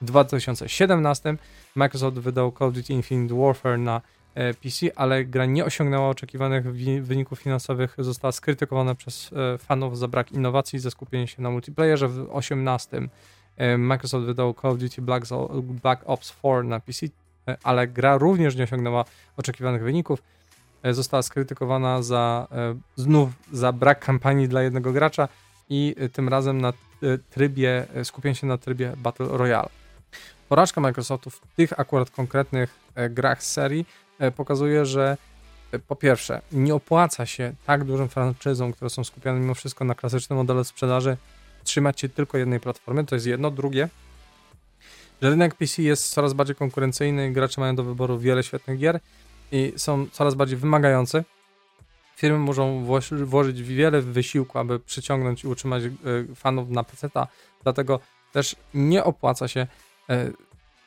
W 0.00 0.04
2017 0.04 1.36
Microsoft 1.74 2.16
wydał 2.16 2.52
Call 2.52 2.68
of 2.68 2.74
Duty 2.74 2.92
Infinite 2.92 3.34
Warfare 3.34 3.78
na 3.78 4.00
e, 4.34 4.54
PC, 4.54 4.86
ale 4.96 5.24
gra 5.24 5.46
nie 5.46 5.64
osiągnęła 5.64 6.08
oczekiwanych 6.08 6.64
wyników 7.02 7.40
finansowych, 7.40 7.94
została 7.98 8.32
skrytykowana 8.32 8.94
przez 8.94 9.30
e, 9.32 9.58
fanów 9.58 9.98
za 9.98 10.08
brak 10.08 10.32
innowacji 10.32 10.78
ze 10.78 10.90
skupieniem 10.90 11.26
się 11.26 11.42
na 11.42 11.50
multiplayerze. 11.50 12.08
W 12.08 12.14
2018 12.14 13.08
e, 13.56 13.78
Microsoft 13.78 14.26
wydał 14.26 14.54
Call 14.54 14.70
of 14.70 14.78
Duty 14.78 15.02
Black, 15.02 15.26
Black 15.62 16.02
Ops 16.06 16.32
4 16.38 16.64
na 16.64 16.80
PC, 16.80 17.06
ale 17.62 17.88
gra 17.88 18.18
również 18.18 18.56
nie 18.56 18.64
osiągnęła 18.64 19.04
oczekiwanych 19.36 19.82
wyników. 19.82 20.22
Została 20.90 21.22
skrytykowana 21.22 22.02
za 22.02 22.48
znów 22.96 23.30
za 23.52 23.72
brak 23.72 24.04
kampanii 24.04 24.48
dla 24.48 24.62
jednego 24.62 24.92
gracza 24.92 25.28
i 25.68 25.94
tym 26.12 26.28
razem 26.28 26.60
na 26.60 26.72
trybie, 27.30 27.86
skupienie 28.04 28.34
się 28.34 28.46
na 28.46 28.58
trybie 28.58 28.92
Battle 28.96 29.28
Royale. 29.28 29.85
Porażka 30.48 30.80
Microsoftu 30.80 31.30
w 31.30 31.40
tych 31.56 31.80
akurat 31.80 32.10
konkretnych 32.10 32.74
e, 32.94 33.10
grach 33.10 33.42
z 33.42 33.52
serii 33.52 33.86
e, 34.18 34.30
pokazuje, 34.30 34.86
że 34.86 35.16
e, 35.72 35.78
po 35.78 35.96
pierwsze, 35.96 36.40
nie 36.52 36.74
opłaca 36.74 37.26
się 37.26 37.52
tak 37.66 37.84
dużym 37.84 38.08
franczyzom, 38.08 38.72
które 38.72 38.90
są 38.90 39.04
skupione 39.04 39.40
mimo 39.40 39.54
wszystko 39.54 39.84
na 39.84 39.94
klasycznym 39.94 40.36
modelu 40.36 40.64
sprzedaży, 40.64 41.16
trzymać 41.64 42.00
się 42.00 42.08
tylko 42.08 42.38
jednej 42.38 42.60
platformy, 42.60 43.04
to 43.04 43.14
jest 43.14 43.26
jedno. 43.26 43.50
Drugie, 43.50 43.88
że 45.22 45.30
rynek 45.30 45.54
PC 45.54 45.82
jest 45.82 46.10
coraz 46.10 46.32
bardziej 46.32 46.56
konkurencyjny, 46.56 47.32
gracze 47.32 47.60
mają 47.60 47.76
do 47.76 47.84
wyboru 47.84 48.18
wiele 48.18 48.42
świetnych 48.42 48.78
gier 48.78 49.00
i 49.52 49.72
są 49.76 50.06
coraz 50.12 50.34
bardziej 50.34 50.58
wymagający. 50.58 51.24
Firmy 52.16 52.38
muszą 52.38 52.84
włożyć 53.24 53.62
wiele 53.62 54.02
wysiłku, 54.02 54.58
aby 54.58 54.80
przyciągnąć 54.80 55.44
i 55.44 55.46
utrzymać 55.46 55.82
fanów 56.34 56.70
na 56.70 56.84
PC, 56.84 57.08
dlatego 57.62 58.00
też 58.32 58.56
nie 58.74 59.04
opłaca 59.04 59.48
się 59.48 59.66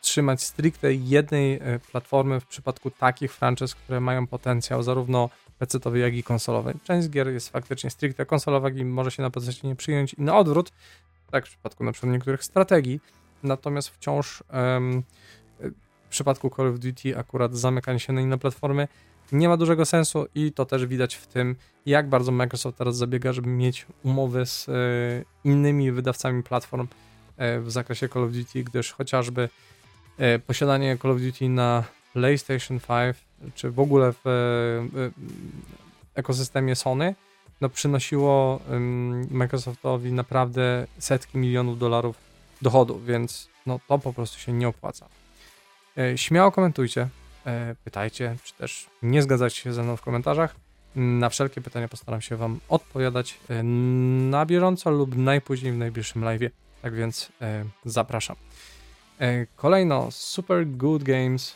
trzymać 0.01 0.43
stricte 0.43 0.93
jednej 0.93 1.53
e, 1.53 1.79
platformy 1.91 2.39
w 2.39 2.45
przypadku 2.45 2.91
takich 2.91 3.33
franczyz, 3.33 3.75
które 3.75 3.99
mają 3.99 4.27
potencjał 4.27 4.83
zarówno 4.83 5.29
PC-owy, 5.59 5.99
jak 5.99 6.13
i 6.13 6.23
konsolowy. 6.23 6.73
Część 6.83 7.09
gier 7.09 7.27
jest 7.27 7.49
faktycznie 7.49 7.89
stricte 7.89 8.25
konsolowa 8.25 8.69
i 8.69 8.85
może 8.85 9.11
się 9.11 9.23
na 9.23 9.29
PC 9.29 9.51
nie 9.63 9.75
przyjąć 9.75 10.13
i 10.13 10.21
na 10.21 10.37
odwrót, 10.37 10.71
tak 11.31 11.45
w 11.45 11.49
przypadku 11.49 11.83
na 11.83 11.91
przykład 11.91 12.13
niektórych 12.13 12.43
strategii, 12.43 12.99
natomiast 13.43 13.89
wciąż 13.89 14.43
um, 14.53 15.03
w 16.05 16.09
przypadku 16.09 16.49
Call 16.49 16.67
of 16.67 16.79
Duty 16.79 17.17
akurat 17.17 17.55
zamykanie 17.55 17.99
się 17.99 18.13
na 18.13 18.21
inne 18.21 18.37
platformy 18.37 18.87
nie 19.31 19.49
ma 19.49 19.57
dużego 19.57 19.85
sensu 19.85 20.25
i 20.35 20.51
to 20.51 20.65
też 20.65 20.85
widać 20.85 21.15
w 21.15 21.27
tym, 21.27 21.55
jak 21.85 22.09
bardzo 22.09 22.31
Microsoft 22.31 22.77
teraz 22.77 22.97
zabiega, 22.97 23.33
żeby 23.33 23.49
mieć 23.49 23.85
umowy 24.03 24.45
z 24.45 24.67
y, 24.67 24.71
innymi 25.43 25.91
wydawcami 25.91 26.43
platform, 26.43 26.87
E, 26.87 27.08
w 27.39 27.71
zakresie 27.71 28.09
Call 28.09 28.23
of 28.23 28.31
Duty, 28.31 28.63
gdyż 28.63 28.91
chociażby 28.91 29.49
e, 30.17 30.39
posiadanie 30.39 30.97
Call 30.97 31.11
of 31.11 31.21
Duty 31.21 31.49
na 31.49 31.83
PlayStation 32.13 32.79
5 32.79 33.17
czy 33.55 33.71
w 33.71 33.79
ogóle 33.79 34.13
w 34.13 34.27
e, 34.27 35.11
ekosystemie 36.15 36.75
Sony 36.75 37.15
no 37.61 37.69
przynosiło 37.69 38.59
Microsoftowi 39.29 40.11
naprawdę 40.11 40.87
setki 40.99 41.37
milionów 41.37 41.79
dolarów 41.79 42.15
dochodów, 42.61 43.05
więc 43.05 43.49
no 43.65 43.79
to 43.87 43.99
po 43.99 44.13
prostu 44.13 44.39
się 44.39 44.53
nie 44.53 44.67
opłaca. 44.67 45.05
Śmiało 46.15 46.51
komentujcie, 46.51 47.07
pytajcie, 47.83 48.35
czy 48.43 48.53
też 48.53 48.87
nie 49.03 49.21
zgadzajcie 49.21 49.61
się 49.61 49.73
ze 49.73 49.83
mną 49.83 49.97
w 49.97 50.01
komentarzach. 50.01 50.55
Na 50.95 51.29
wszelkie 51.29 51.61
pytania 51.61 51.87
postaram 51.87 52.21
się 52.21 52.37
Wam 52.37 52.59
odpowiadać 52.69 53.39
na 54.29 54.45
bieżąco 54.45 54.91
lub 54.91 55.15
najpóźniej 55.15 55.73
w 55.73 55.77
najbliższym 55.77 56.23
live. 56.23 56.51
Tak 56.81 56.95
więc 56.95 57.31
e, 57.41 57.65
zapraszam. 57.85 58.35
E, 59.19 59.45
kolejno 59.45 60.11
Super 60.11 60.67
Good 60.67 61.03
Games 61.03 61.55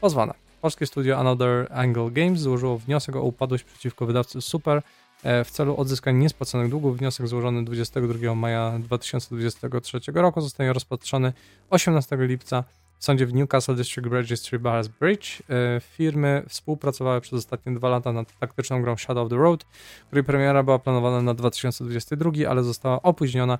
pozwane. 0.00 0.34
Polskie 0.60 0.86
studio 0.86 1.18
Another 1.18 1.66
Angle 1.72 2.10
Games 2.10 2.40
złożyło 2.40 2.78
wniosek 2.78 3.16
o 3.16 3.22
upadłość 3.22 3.64
przeciwko 3.64 4.06
wydawcy 4.06 4.40
Super 4.40 4.82
e, 5.22 5.44
w 5.44 5.50
celu 5.50 5.76
odzyskania 5.76 6.18
niespłaconych 6.18 6.70
długów. 6.70 6.98
Wniosek 6.98 7.28
złożony 7.28 7.64
22 7.64 8.34
maja 8.34 8.78
2023 8.78 10.00
roku 10.14 10.40
zostanie 10.40 10.72
rozpatrzony 10.72 11.32
18 11.70 12.16
lipca 12.20 12.64
w 12.98 13.04
sądzie 13.04 13.26
w 13.26 13.34
Newcastle 13.34 13.74
District 13.74 14.08
Registry 14.12 14.58
Bars 14.58 14.88
Bridge. 14.88 15.40
E, 15.40 15.80
firmy 15.80 16.42
współpracowały 16.48 17.20
przez 17.20 17.38
ostatnie 17.38 17.74
dwa 17.74 17.88
lata 17.88 18.12
nad 18.12 18.38
taktyczną 18.38 18.82
grą 18.82 18.96
Shadow 18.96 19.24
of 19.24 19.30
the 19.30 19.36
Road, 19.36 19.64
której 20.06 20.24
premiera 20.24 20.62
była 20.62 20.78
planowana 20.78 21.22
na 21.22 21.34
2022, 21.34 22.30
ale 22.48 22.62
została 22.62 23.02
opóźniona 23.02 23.58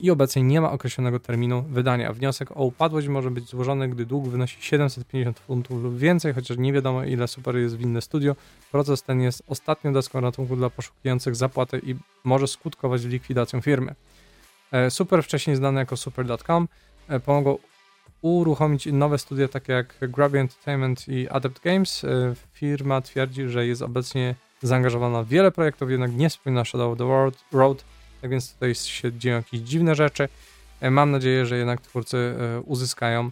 i 0.00 0.10
obecnie 0.10 0.42
nie 0.42 0.60
ma 0.60 0.72
określonego 0.72 1.20
terminu 1.20 1.62
wydania. 1.62 2.12
Wniosek 2.12 2.50
o 2.50 2.64
upadłość 2.64 3.08
może 3.08 3.30
być 3.30 3.48
złożony, 3.48 3.88
gdy 3.88 4.06
dług 4.06 4.28
wynosi 4.28 4.56
750 4.60 5.38
funtów 5.38 5.82
lub 5.82 5.98
więcej, 5.98 6.34
chociaż 6.34 6.58
nie 6.58 6.72
wiadomo 6.72 7.04
ile 7.04 7.28
super 7.28 7.56
jest 7.56 7.76
winne 7.76 8.02
studio. 8.02 8.36
Proces 8.72 9.02
ten 9.02 9.20
jest 9.20 9.42
ostatnią 9.46 9.92
deską 9.92 10.20
ratunku 10.20 10.56
dla 10.56 10.70
poszukujących 10.70 11.36
zapłaty 11.36 11.80
i 11.86 11.94
może 12.24 12.46
skutkować 12.46 13.04
likwidacją 13.04 13.60
firmy. 13.60 13.94
E, 14.72 14.90
super, 14.90 15.22
wcześniej 15.22 15.56
znane 15.56 15.80
jako 15.80 15.96
super.com, 15.96 16.68
e, 17.08 17.20
pomogło 17.20 17.58
uruchomić 18.22 18.88
nowe 18.92 19.18
studia 19.18 19.48
takie 19.48 19.72
jak 19.72 19.96
Grabby 20.00 20.38
Entertainment 20.38 21.08
i 21.08 21.28
Adept 21.28 21.62
Games. 21.62 22.04
E, 22.04 22.34
firma 22.52 23.00
twierdzi, 23.00 23.48
że 23.48 23.66
jest 23.66 23.82
obecnie 23.82 24.34
zaangażowana 24.62 25.22
w 25.22 25.28
wiele 25.28 25.50
projektów, 25.50 25.90
jednak 25.90 26.12
nie 26.12 26.30
wspomina 26.30 26.64
Shadow 26.64 26.92
of 26.92 26.98
the 26.98 27.04
World, 27.04 27.44
Road, 27.52 27.84
tak 28.20 28.30
więc 28.30 28.54
tutaj 28.54 28.74
się 28.74 29.12
dzieją 29.12 29.36
jakieś 29.36 29.60
dziwne 29.60 29.94
rzeczy. 29.94 30.28
E, 30.80 30.90
mam 30.90 31.10
nadzieję, 31.10 31.46
że 31.46 31.58
jednak 31.58 31.80
twórcy 31.80 32.16
e, 32.16 32.60
uzyskają 32.60 33.30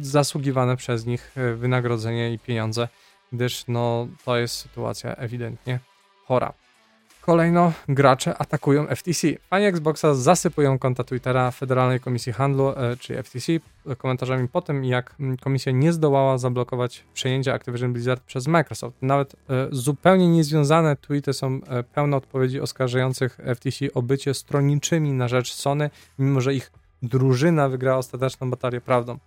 zasługiwane 0.00 0.76
przez 0.76 1.06
nich 1.06 1.32
e, 1.36 1.54
wynagrodzenie 1.54 2.32
i 2.32 2.38
pieniądze, 2.38 2.88
gdyż 3.32 3.64
no, 3.68 4.08
to 4.24 4.36
jest 4.36 4.56
sytuacja 4.56 5.16
ewidentnie 5.16 5.78
chora. 6.24 6.52
Kolejno 7.22 7.72
gracze 7.88 8.38
atakują 8.38 8.86
FTC. 8.86 9.28
Fani 9.50 9.66
Xboxa 9.66 10.14
zasypują 10.14 10.78
konta 10.78 11.04
Twittera 11.04 11.50
Federalnej 11.50 12.00
Komisji 12.00 12.32
Handlu, 12.32 12.68
e, 12.68 12.96
czy 12.96 13.22
FTC, 13.22 13.52
komentarzami 13.98 14.48
po 14.48 14.62
tym, 14.62 14.84
jak 14.84 15.16
komisja 15.40 15.72
nie 15.72 15.92
zdołała 15.92 16.38
zablokować 16.38 17.04
przejęcia 17.14 17.54
Activision 17.54 17.92
Blizzard 17.92 18.22
przez 18.22 18.46
Microsoft. 18.46 18.96
Nawet 19.02 19.34
e, 19.34 19.68
zupełnie 19.70 20.28
niezwiązane 20.28 20.96
tweety 20.96 21.32
są 21.32 21.60
e, 21.68 21.82
pełne 21.82 22.16
odpowiedzi 22.16 22.60
oskarżających 22.60 23.38
FTC 23.54 23.92
o 23.94 24.02
bycie 24.02 24.34
stronniczymi 24.34 25.12
na 25.12 25.28
rzecz 25.28 25.52
Sony, 25.52 25.90
mimo 26.18 26.40
że 26.40 26.54
ich 26.54 26.72
drużyna 27.02 27.68
wygrała 27.68 27.98
ostateczną 27.98 28.50
batalię 28.50 28.80
prawdą. 28.80 29.18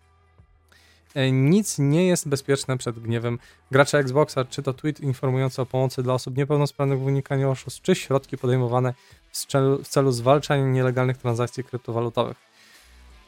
E, 1.16 1.32
nic 1.32 1.80
nie 1.80 2.08
jest 2.08 2.28
bezpieczne 2.28 2.78
przed 2.78 3.00
gniewem 3.00 3.40
gracza 3.72 3.98
Xboxa, 4.00 4.46
czy 4.46 4.64
to 4.64 4.74
tweet 4.74 5.00
informujący 5.00 5.62
o 5.62 5.66
pomocy 5.66 6.04
dla 6.04 6.14
osób 6.14 6.38
niepełnosprawnych 6.38 7.00
w 7.00 7.06
unikaniu 7.06 7.52
oszustw, 7.52 7.82
czy 7.82 7.96
środki 7.96 8.38
podejmowane 8.38 8.94
w 9.32 9.46
celu, 9.46 9.84
w 9.84 9.88
celu 9.88 10.12
zwalczania 10.12 10.68
nielegalnych 10.68 11.18
transakcji 11.18 11.64
kryptowalutowych. 11.64 12.38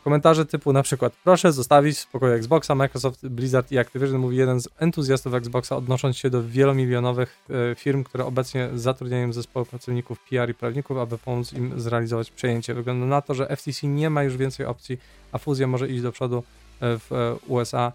Komentarze 0.03 0.45
typu 0.45 0.73
na 0.73 0.83
przykład 0.83 1.13
proszę 1.23 1.53
zostawić 1.53 1.97
w 1.97 1.99
spokoju 1.99 2.33
Xboxa, 2.33 2.75
Microsoft, 2.75 3.27
Blizzard 3.27 3.71
i 3.71 3.77
Activision 3.77 4.19
mówi 4.19 4.37
jeden 4.37 4.61
z 4.61 4.69
entuzjastów 4.79 5.33
Xboxa 5.33 5.75
odnosząc 5.75 6.17
się 6.17 6.29
do 6.29 6.43
wielomilionowych 6.43 7.37
e, 7.49 7.75
firm, 7.75 8.03
które 8.03 8.25
obecnie 8.25 8.69
zatrudniają 8.75 9.33
zespoły 9.33 9.65
pracowników 9.65 10.19
PR 10.29 10.49
i 10.49 10.53
prawników, 10.53 10.97
aby 10.97 11.17
pomóc 11.17 11.53
im 11.53 11.81
zrealizować 11.81 12.31
przejęcie. 12.31 12.73
Wygląda 12.73 13.05
na 13.05 13.21
to, 13.21 13.33
że 13.33 13.55
FTC 13.55 13.87
nie 13.87 14.09
ma 14.09 14.23
już 14.23 14.37
więcej 14.37 14.65
opcji, 14.65 14.97
a 15.31 15.37
fuzja 15.37 15.67
może 15.67 15.87
iść 15.87 16.01
do 16.01 16.11
przodu 16.11 16.43
w 16.81 17.11
e, 17.11 17.35
USA. 17.47 17.91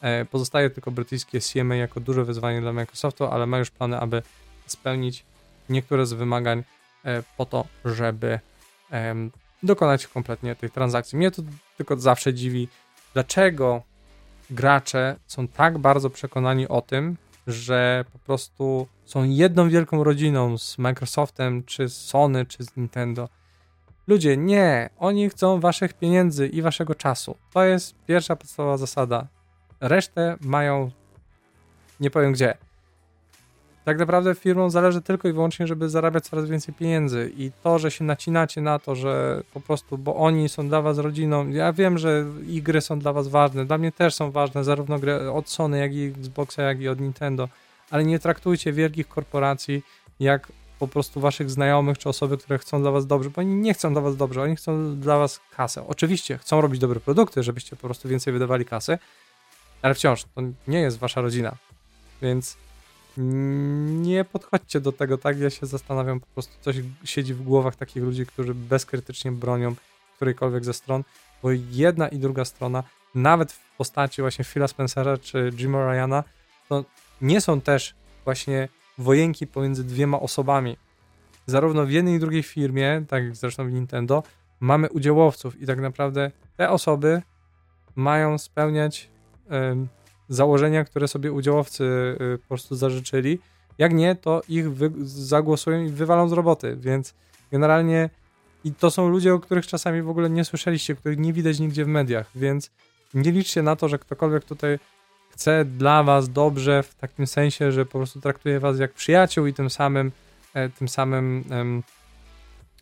E, 0.00 0.24
pozostaje 0.24 0.70
tylko 0.70 0.90
brytyjskie 0.90 1.40
CMA 1.40 1.76
jako 1.76 2.00
duże 2.00 2.24
wyzwanie 2.24 2.60
dla 2.60 2.72
Microsoftu, 2.72 3.24
ale 3.24 3.46
ma 3.46 3.58
już 3.58 3.70
plany, 3.70 4.00
aby 4.00 4.22
spełnić 4.66 5.24
niektóre 5.68 6.06
z 6.06 6.12
wymagań 6.12 6.62
e, 7.04 7.22
po 7.36 7.46
to, 7.46 7.64
żeby 7.84 8.40
dokonać 9.62 10.06
kompletnie 10.06 10.56
tej 10.56 10.70
transakcji. 10.70 11.18
Mnie 11.18 11.30
to 11.30 11.42
tylko 11.76 11.96
zawsze 11.96 12.34
dziwi, 12.34 12.68
dlaczego 13.14 13.82
gracze 14.50 15.16
są 15.26 15.48
tak 15.48 15.78
bardzo 15.78 16.10
przekonani 16.10 16.68
o 16.68 16.80
tym, 16.80 17.16
że 17.46 18.04
po 18.12 18.18
prostu 18.18 18.88
są 19.04 19.24
jedną 19.24 19.68
wielką 19.68 20.04
rodziną 20.04 20.58
z 20.58 20.78
Microsoftem, 20.78 21.64
czy 21.64 21.88
z 21.88 21.96
Sony, 21.96 22.46
czy 22.46 22.64
z 22.64 22.76
Nintendo. 22.76 23.28
Ludzie, 24.08 24.36
nie, 24.36 24.90
oni 24.98 25.30
chcą 25.30 25.60
waszych 25.60 25.92
pieniędzy 25.92 26.48
i 26.48 26.62
waszego 26.62 26.94
czasu. 26.94 27.36
To 27.52 27.64
jest 27.64 27.94
pierwsza 28.06 28.36
podstawowa 28.36 28.76
zasada. 28.76 29.26
Resztę 29.80 30.36
mają 30.40 30.90
nie 32.00 32.10
powiem 32.10 32.32
gdzie. 32.32 32.54
Tak 33.84 33.98
naprawdę 33.98 34.34
firmom 34.34 34.70
zależy 34.70 35.02
tylko 35.02 35.28
i 35.28 35.32
wyłącznie, 35.32 35.66
żeby 35.66 35.88
zarabiać 35.88 36.24
coraz 36.24 36.48
więcej 36.48 36.74
pieniędzy 36.74 37.32
i 37.36 37.50
to, 37.62 37.78
że 37.78 37.90
się 37.90 38.04
nacinacie 38.04 38.60
na 38.60 38.78
to, 38.78 38.94
że 38.94 39.42
po 39.54 39.60
prostu, 39.60 39.98
bo 39.98 40.16
oni 40.16 40.48
są 40.48 40.68
dla 40.68 40.82
was 40.82 40.98
rodziną, 40.98 41.48
ja 41.48 41.72
wiem, 41.72 41.98
że 41.98 42.24
i 42.46 42.62
gry 42.62 42.80
są 42.80 42.98
dla 42.98 43.12
was 43.12 43.28
ważne, 43.28 43.64
dla 43.64 43.78
mnie 43.78 43.92
też 43.92 44.14
są 44.14 44.30
ważne, 44.30 44.64
zarówno 44.64 44.98
gry 44.98 45.30
od 45.30 45.48
Sony, 45.48 45.78
jak 45.78 45.94
i 45.94 46.04
Xboxa, 46.04 46.62
jak 46.62 46.80
i 46.80 46.88
od 46.88 47.00
Nintendo, 47.00 47.48
ale 47.90 48.04
nie 48.04 48.18
traktujcie 48.18 48.72
wielkich 48.72 49.08
korporacji 49.08 49.82
jak 50.20 50.48
po 50.78 50.88
prostu 50.88 51.20
waszych 51.20 51.50
znajomych 51.50 51.98
czy 51.98 52.08
osoby, 52.08 52.38
które 52.38 52.58
chcą 52.58 52.80
dla 52.80 52.90
was 52.90 53.06
dobrze, 53.06 53.30
bo 53.30 53.40
oni 53.40 53.54
nie 53.54 53.74
chcą 53.74 53.92
dla 53.92 54.02
was 54.02 54.16
dobrze, 54.16 54.42
oni 54.42 54.56
chcą 54.56 55.00
dla 55.00 55.18
was 55.18 55.40
kasę. 55.56 55.84
Oczywiście 55.88 56.38
chcą 56.38 56.60
robić 56.60 56.80
dobre 56.80 57.00
produkty, 57.00 57.42
żebyście 57.42 57.76
po 57.76 57.82
prostu 57.82 58.08
więcej 58.08 58.32
wydawali 58.32 58.64
kasy, 58.64 58.98
ale 59.82 59.94
wciąż 59.94 60.24
to 60.24 60.42
nie 60.68 60.80
jest 60.80 60.98
wasza 60.98 61.20
rodzina. 61.20 61.56
Więc 62.22 62.56
nie 63.16 64.24
podchodźcie 64.24 64.80
do 64.80 64.92
tego 64.92 65.18
tak. 65.18 65.38
Ja 65.38 65.50
się 65.50 65.66
zastanawiam, 65.66 66.20
po 66.20 66.26
prostu 66.26 66.52
coś 66.60 66.76
siedzi 67.04 67.34
w 67.34 67.42
głowach 67.42 67.76
takich 67.76 68.02
ludzi, 68.02 68.26
którzy 68.26 68.54
bezkrytycznie 68.54 69.32
bronią 69.32 69.74
którejkolwiek 70.16 70.64
ze 70.64 70.74
stron, 70.74 71.04
bo 71.42 71.48
jedna 71.70 72.08
i 72.08 72.18
druga 72.18 72.44
strona, 72.44 72.82
nawet 73.14 73.52
w 73.52 73.76
postaci 73.76 74.22
właśnie 74.22 74.44
Phila 74.44 74.68
Spencera 74.68 75.18
czy 75.18 75.52
Jima 75.54 75.92
Ryana, 75.92 76.24
to 76.68 76.84
nie 77.20 77.40
są 77.40 77.60
też 77.60 77.94
właśnie 78.24 78.68
wojenki 78.98 79.46
pomiędzy 79.46 79.84
dwiema 79.84 80.20
osobami. 80.20 80.76
Zarówno 81.46 81.86
w 81.86 81.90
jednej 81.90 82.14
i 82.14 82.18
drugiej 82.18 82.42
firmie, 82.42 83.04
tak 83.08 83.24
jak 83.24 83.36
zresztą 83.36 83.68
w 83.68 83.72
Nintendo, 83.72 84.22
mamy 84.60 84.90
udziałowców 84.90 85.60
i 85.60 85.66
tak 85.66 85.80
naprawdę 85.80 86.30
te 86.56 86.70
osoby 86.70 87.22
mają 87.96 88.38
spełniać 88.38 89.10
założenia, 90.28 90.84
które 90.84 91.08
sobie 91.08 91.32
udziałowcy 91.32 91.84
y, 92.34 92.38
po 92.38 92.48
prostu 92.48 92.76
zażyczyli. 92.76 93.38
Jak 93.78 93.94
nie, 93.94 94.14
to 94.16 94.42
ich 94.48 94.72
wy- 94.74 94.92
zagłosują 95.06 95.84
i 95.84 95.88
wywalą 95.88 96.28
z 96.28 96.32
roboty, 96.32 96.76
więc 96.76 97.14
generalnie 97.52 98.10
i 98.64 98.72
to 98.72 98.90
są 98.90 99.08
ludzie, 99.08 99.34
o 99.34 99.38
których 99.38 99.66
czasami 99.66 100.02
w 100.02 100.08
ogóle 100.08 100.30
nie 100.30 100.44
słyszeliście, 100.44 100.94
których 100.94 101.18
nie 101.18 101.32
widać 101.32 101.60
nigdzie 101.60 101.84
w 101.84 101.88
mediach, 101.88 102.30
więc 102.34 102.70
nie 103.14 103.32
liczcie 103.32 103.62
na 103.62 103.76
to, 103.76 103.88
że 103.88 103.98
ktokolwiek 103.98 104.44
tutaj 104.44 104.78
chce 105.38 105.64
dla 105.64 106.02
was 106.02 106.28
dobrze 106.28 106.82
w 106.82 106.94
takim 106.94 107.26
sensie, 107.26 107.72
że 107.72 107.86
po 107.86 107.98
prostu 107.98 108.20
traktuje 108.20 108.60
was 108.60 108.78
jak 108.78 108.92
przyjaciół 108.92 109.46
i 109.46 109.54
tym 109.54 109.70
samym 109.70 110.12
e, 110.54 110.68
tym 110.68 110.88
samym 110.88 111.44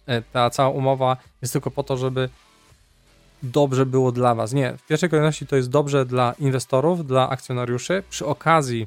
e, 0.06 0.22
ta 0.22 0.50
cała 0.50 0.68
umowa 0.68 1.16
jest 1.42 1.52
tylko 1.52 1.70
po 1.70 1.82
to, 1.82 1.96
żeby 1.96 2.28
dobrze 3.42 3.86
było 3.86 4.12
dla 4.12 4.34
Was. 4.34 4.52
Nie, 4.52 4.76
w 4.78 4.86
pierwszej 4.86 5.10
kolejności 5.10 5.46
to 5.46 5.56
jest 5.56 5.70
dobrze 5.70 6.06
dla 6.06 6.34
inwestorów, 6.38 7.06
dla 7.06 7.28
akcjonariuszy. 7.28 8.02
Przy 8.10 8.26
okazji 8.26 8.86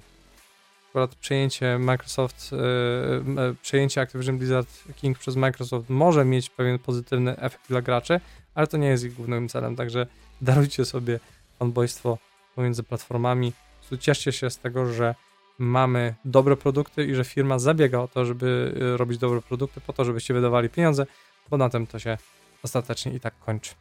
akurat 0.90 1.16
przejęcie 1.16 1.80
Microsoft, 1.80 2.52
yy, 2.52 3.56
przejęcie 3.62 4.02
Activision 4.02 4.38
Blizzard 4.38 4.70
King 4.96 5.20
przez 5.20 5.36
Microsoft 5.36 5.90
może 5.90 6.26
mieć 6.26 6.50
pewien 6.50 6.80
pozytywny 6.80 7.38
efekt 7.38 7.68
dla 7.70 7.82
graczy, 7.82 8.20
ale 8.56 8.68
to 8.68 8.78
nie 8.78 8.88
jest 8.88 9.04
ich 9.04 9.14
głównym 9.14 9.50
celem, 9.50 9.76
także 9.76 10.08
darujcie 10.42 10.86
sobie 10.86 11.20
fanboystwo 11.60 12.29
pomiędzy 12.60 12.84
platformami. 12.84 13.54
Cieszcie 14.00 14.32
się 14.32 14.50
z 14.50 14.58
tego, 14.58 14.94
że 14.94 15.16
mamy 15.58 16.16
dobre 16.26 16.58
produkty 16.58 17.06
i 17.06 17.16
że 17.16 17.24
firma 17.24 17.60
zabiega 17.60 18.00
o 18.00 18.08
to, 18.08 18.26
żeby 18.26 18.76
y, 18.94 18.98
robić 18.98 19.18
dobre 19.18 19.42
produkty 19.42 19.82
po 19.82 19.94
to, 19.94 20.06
żebyście 20.06 20.34
wydawali 20.34 20.70
pieniądze, 20.70 21.06
bo 21.50 21.58
na 21.58 21.70
tym 21.70 21.88
to 21.88 22.00
się 22.00 22.18
ostatecznie 22.64 23.14
i 23.14 23.20
tak 23.20 23.40
kończy. 23.40 23.72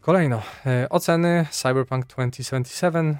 Kolejno, 0.00 0.42
e, 0.66 0.88
oceny 0.88 1.46
Cyberpunk 1.50 2.06
2077 2.06 3.18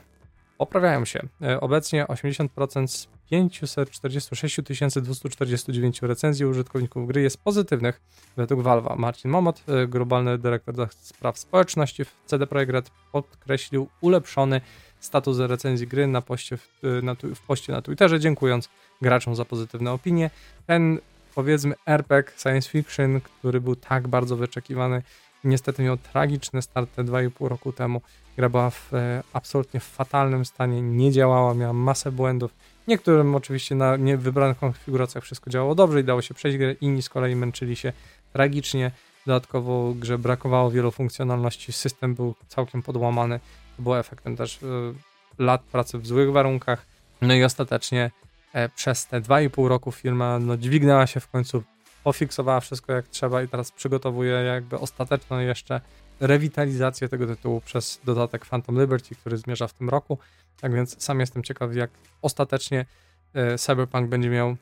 poprawiają 0.58 1.04
się. 1.04 1.20
E, 1.42 1.60
obecnie 1.60 2.06
80% 2.06 2.88
z 2.88 3.08
546 3.30 4.60
249 5.00 6.02
recenzji 6.02 6.46
użytkowników 6.46 7.06
gry 7.06 7.22
jest 7.22 7.42
pozytywnych 7.42 8.00
według 8.36 8.60
Valve'a. 8.60 8.98
Marcin 8.98 9.30
Momot, 9.30 9.62
e, 9.68 9.86
globalny 9.86 10.38
dyrektor 10.38 10.88
spraw 10.90 11.38
społeczności 11.38 12.04
w 12.04 12.14
CD 12.26 12.46
Projekt 12.46 12.72
Red 12.72 12.90
podkreślił 13.12 13.88
ulepszony 14.00 14.60
status 15.00 15.38
recenzji 15.38 15.86
gry 15.86 16.06
na 16.06 16.22
poście 16.22 16.56
w, 16.56 17.00
na, 17.02 17.14
w 17.14 17.40
poście 17.46 17.72
na 17.72 17.82
Twitterze, 17.82 18.20
dziękując 18.20 18.68
graczom 19.02 19.36
za 19.36 19.44
pozytywne 19.44 19.92
opinie. 19.92 20.30
Ten 20.66 20.98
powiedzmy 21.34 21.74
RPG 21.86 22.32
science 22.38 22.70
fiction, 22.70 23.20
który 23.20 23.60
był 23.60 23.76
tak 23.76 24.08
bardzo 24.08 24.36
wyczekiwany, 24.36 25.02
niestety 25.44 25.82
miał 25.82 25.96
tragiczny 25.96 26.62
start 26.62 26.94
te 26.94 27.04
2,5 27.04 27.48
roku 27.48 27.72
temu. 27.72 28.00
Gra 28.36 28.48
była 28.48 28.70
w 28.70 28.94
e, 28.94 29.22
absolutnie 29.32 29.80
fatalnym 29.80 30.44
stanie, 30.44 30.82
nie 30.82 31.12
działała, 31.12 31.54
miała 31.54 31.72
masę 31.72 32.12
błędów. 32.12 32.54
Niektórym 32.88 33.34
oczywiście 33.34 33.74
na 33.74 33.96
niewybranych 33.96 34.58
konfiguracjach 34.58 35.24
wszystko 35.24 35.50
działało 35.50 35.74
dobrze 35.74 36.00
i 36.00 36.04
dało 36.04 36.22
się 36.22 36.34
przejść 36.34 36.58
grę, 36.58 36.72
inni 36.72 37.02
z 37.02 37.08
kolei 37.08 37.36
męczyli 37.36 37.76
się 37.76 37.92
tragicznie. 38.32 38.90
Dodatkowo 39.26 39.94
grze 39.94 40.18
brakowało 40.18 40.70
wielu 40.70 40.90
funkcjonalności, 40.90 41.72
system 41.72 42.14
był 42.14 42.34
całkiem 42.48 42.82
podłamany. 42.82 43.40
To 43.76 43.82
było 43.82 43.98
efektem 43.98 44.36
też 44.36 44.62
y, 44.62 44.94
lat 45.38 45.62
pracy 45.62 45.98
w 45.98 46.06
złych 46.06 46.32
warunkach. 46.32 46.86
No 47.20 47.34
i 47.34 47.44
ostatecznie 47.44 48.10
e, 48.52 48.68
przez 48.68 49.06
te 49.06 49.20
2,5 49.20 49.66
roku 49.66 49.92
firma 49.92 50.38
no, 50.38 50.56
dźwignęła 50.56 51.06
się 51.06 51.20
w 51.20 51.28
końcu 51.28 51.62
pofiksowała 52.04 52.60
wszystko 52.60 52.92
jak 52.92 53.08
trzeba 53.08 53.42
i 53.42 53.48
teraz 53.48 53.72
przygotowuje 53.72 54.32
jakby 54.32 54.78
ostateczną 54.78 55.38
jeszcze 55.38 55.80
rewitalizację 56.20 57.08
tego 57.08 57.26
tytułu 57.26 57.60
przez 57.60 58.00
dodatek 58.04 58.46
Phantom 58.46 58.80
Liberty, 58.80 59.14
który 59.14 59.36
zmierza 59.36 59.68
w 59.68 59.72
tym 59.72 59.88
roku. 59.88 60.18
Tak 60.60 60.74
więc 60.74 61.02
sam 61.02 61.20
jestem 61.20 61.42
ciekaw, 61.42 61.74
jak 61.74 61.90
ostatecznie 62.22 62.86
e, 63.34 63.58
Cyberpunk 63.58 64.08
będzie 64.08 64.30
miał 64.30 64.56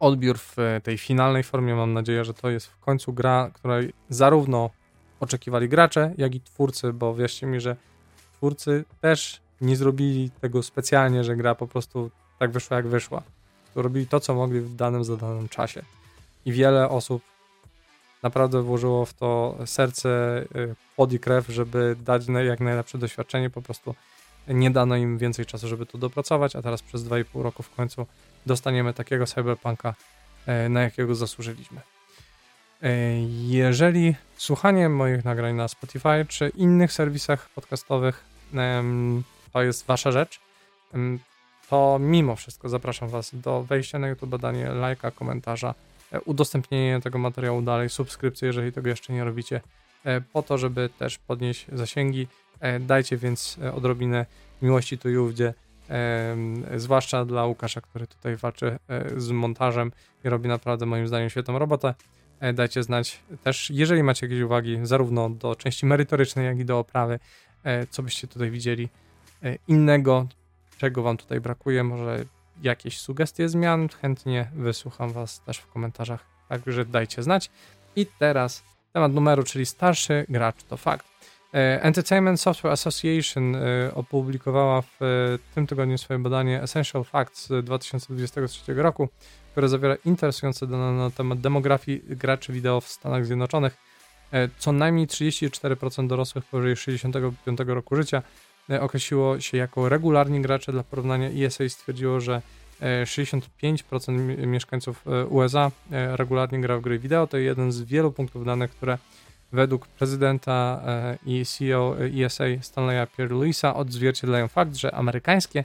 odbiór 0.00 0.38
w 0.38 0.56
tej 0.82 0.98
finalnej 0.98 1.42
formie. 1.42 1.74
Mam 1.74 1.92
nadzieję, 1.92 2.24
że 2.24 2.34
to 2.34 2.50
jest 2.50 2.66
w 2.66 2.78
końcu 2.78 3.12
gra, 3.12 3.50
której 3.54 3.92
zarówno 4.08 4.70
oczekiwali 5.20 5.68
gracze, 5.68 6.14
jak 6.18 6.34
i 6.34 6.40
twórcy, 6.40 6.92
bo 6.92 7.14
wierzcie 7.14 7.46
mi, 7.46 7.60
że 7.60 7.76
twórcy 8.32 8.84
też 9.00 9.40
nie 9.60 9.76
zrobili 9.76 10.30
tego 10.30 10.62
specjalnie, 10.62 11.24
że 11.24 11.36
gra 11.36 11.54
po 11.54 11.66
prostu 11.66 12.10
tak 12.38 12.50
wyszła, 12.50 12.76
jak 12.76 12.86
wyszła. 12.86 13.22
To 13.74 13.82
robili 13.82 14.06
to, 14.06 14.20
co 14.20 14.34
mogli 14.34 14.60
w 14.60 14.76
danym 14.76 15.04
zadanym 15.04 15.48
czasie 15.48 15.82
i 16.44 16.52
wiele 16.52 16.88
osób 16.88 17.22
naprawdę 18.22 18.62
włożyło 18.62 19.06
w 19.06 19.14
to 19.14 19.56
serce, 19.66 20.42
y, 20.56 20.74
pod 20.96 21.12
i 21.12 21.20
krew, 21.20 21.46
żeby 21.48 21.96
dać 22.04 22.22
jak 22.46 22.60
najlepsze 22.60 22.98
doświadczenie. 22.98 23.50
Po 23.50 23.62
prostu 23.62 23.94
nie 24.48 24.70
dano 24.70 24.96
im 24.96 25.18
więcej 25.18 25.46
czasu, 25.46 25.68
żeby 25.68 25.86
to 25.86 25.98
dopracować, 25.98 26.56
a 26.56 26.62
teraz 26.62 26.82
przez 26.82 27.04
2,5 27.04 27.42
roku 27.42 27.62
w 27.62 27.70
końcu 27.70 28.06
dostaniemy 28.46 28.94
takiego 28.94 29.26
cyberpunka, 29.26 29.94
y, 30.66 30.68
na 30.68 30.82
jakiego 30.82 31.14
zasłużyliśmy. 31.14 31.80
Y, 32.82 32.88
jeżeli 33.46 34.14
słuchanie 34.36 34.88
moich 34.88 35.24
nagrań 35.24 35.54
na 35.54 35.68
Spotify 35.68 36.26
czy 36.28 36.48
innych 36.48 36.92
serwisach 36.92 37.48
podcastowych 37.48 38.24
to 39.52 39.62
jest 39.62 39.86
wasza 39.86 40.12
rzecz, 40.12 40.40
to 41.70 41.98
mimo 42.00 42.36
wszystko 42.36 42.68
zapraszam 42.68 43.08
was 43.08 43.30
do 43.32 43.62
wejścia 43.62 43.98
na 43.98 44.08
YouTube, 44.08 44.36
danie 44.36 44.68
lajka, 44.68 45.10
komentarza, 45.10 45.74
udostępnienie 46.24 47.00
tego 47.00 47.18
materiału 47.18 47.62
dalej, 47.62 47.88
subskrypcję, 47.88 48.46
jeżeli 48.46 48.72
tego 48.72 48.88
jeszcze 48.88 49.12
nie 49.12 49.24
robicie, 49.24 49.60
e, 50.04 50.20
po 50.20 50.42
to, 50.42 50.58
żeby 50.58 50.90
też 50.98 51.18
podnieść 51.18 51.66
zasięgi. 51.72 52.26
E, 52.60 52.80
dajcie 52.80 53.16
więc 53.16 53.58
odrobinę 53.74 54.26
miłości 54.62 54.98
tu 54.98 55.10
i 55.10 55.16
ówdzie, 55.16 55.54
zwłaszcza 56.76 57.24
dla 57.24 57.46
Łukasza, 57.46 57.80
który 57.80 58.06
tutaj 58.06 58.36
walczy 58.36 58.78
z 59.16 59.30
montażem 59.30 59.92
i 60.24 60.28
robi 60.28 60.48
naprawdę 60.48 60.86
moim 60.86 61.08
zdaniem 61.08 61.30
świetną 61.30 61.58
robotę. 61.58 61.94
Dajcie 62.54 62.82
znać 62.82 63.20
też, 63.44 63.70
jeżeli 63.70 64.02
macie 64.02 64.26
jakieś 64.26 64.42
uwagi, 64.42 64.78
zarówno 64.82 65.30
do 65.30 65.56
części 65.56 65.86
merytorycznej, 65.86 66.46
jak 66.46 66.58
i 66.58 66.64
do 66.64 66.78
oprawy, 66.78 67.18
co 67.90 68.02
byście 68.02 68.28
tutaj 68.28 68.50
widzieli 68.50 68.88
innego, 69.68 70.26
czego 70.78 71.02
Wam 71.02 71.16
tutaj 71.16 71.40
brakuje. 71.40 71.84
Może 71.84 72.24
jakieś 72.62 73.00
sugestie 73.00 73.48
zmian, 73.48 73.88
chętnie 73.88 74.50
wysłucham 74.54 75.12
Was 75.12 75.40
też 75.40 75.58
w 75.58 75.66
komentarzach, 75.66 76.24
także 76.48 76.84
dajcie 76.84 77.22
znać. 77.22 77.50
I 77.96 78.06
teraz 78.18 78.62
temat 78.92 79.12
numeru, 79.12 79.42
czyli 79.42 79.66
starszy 79.66 80.26
gracz 80.28 80.64
to 80.64 80.76
fakt. 80.76 81.06
E, 81.54 81.82
Entertainment 81.82 82.40
Software 82.40 82.72
Association 82.72 83.56
e, 83.56 83.94
opublikowała 83.94 84.82
w 84.82 85.02
e, 85.02 85.06
tym 85.54 85.66
tygodniu 85.66 85.98
swoje 85.98 86.18
badanie 86.18 86.62
Essential 86.62 87.04
Facts 87.04 87.48
2023 87.62 88.74
roku, 88.74 89.08
które 89.52 89.68
zawiera 89.68 89.96
interesujące 90.04 90.66
dane 90.66 90.92
na 90.92 91.10
temat 91.10 91.40
demografii 91.40 92.02
graczy 92.08 92.52
wideo 92.52 92.80
w 92.80 92.88
Stanach 92.88 93.26
Zjednoczonych. 93.26 93.76
Co 94.58 94.72
najmniej 94.72 95.06
34% 95.06 96.06
dorosłych 96.06 96.44
powyżej 96.44 96.76
65 96.76 97.58
roku 97.66 97.96
życia 97.96 98.22
określiło 98.80 99.40
się 99.40 99.56
jako 99.56 99.88
regularni 99.88 100.40
gracze. 100.40 100.72
Dla 100.72 100.82
porównania 100.82 101.46
ESA 101.46 101.68
stwierdziło, 101.68 102.20
że 102.20 102.42
E, 102.80 103.06
65% 103.06 104.12
mi- 104.12 104.46
mieszkańców 104.46 105.04
e, 105.06 105.26
USA 105.26 105.70
e, 105.92 106.16
regularnie 106.16 106.60
gra 106.60 106.78
w 106.78 106.80
gry 106.80 106.98
wideo. 106.98 107.26
To 107.26 107.36
jeden 107.36 107.72
z 107.72 107.80
wielu 107.82 108.12
punktów 108.12 108.44
danych, 108.44 108.70
które 108.70 108.98
według 109.52 109.86
prezydenta 109.86 110.80
e, 110.86 111.18
i 111.26 111.44
CEO 111.46 111.96
ESA 112.24 112.44
Stanleya 112.60 113.06
Pierre-Louisa 113.16 113.74
odzwierciedlają 113.74 114.48
fakt, 114.48 114.76
że 114.76 114.94
amerykańskie 114.94 115.64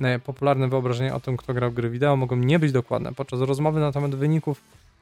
e, 0.00 0.18
popularne 0.18 0.68
wyobrażenia 0.68 1.14
o 1.14 1.20
tym, 1.20 1.36
kto 1.36 1.54
gra 1.54 1.70
w 1.70 1.74
gry 1.74 1.90
wideo, 1.90 2.16
mogą 2.16 2.36
nie 2.36 2.58
być 2.58 2.72
dokładne. 2.72 3.12
Podczas 3.14 3.40
rozmowy 3.40 3.80
na 3.80 3.92
temat 3.92 4.14
wyników 4.14 4.60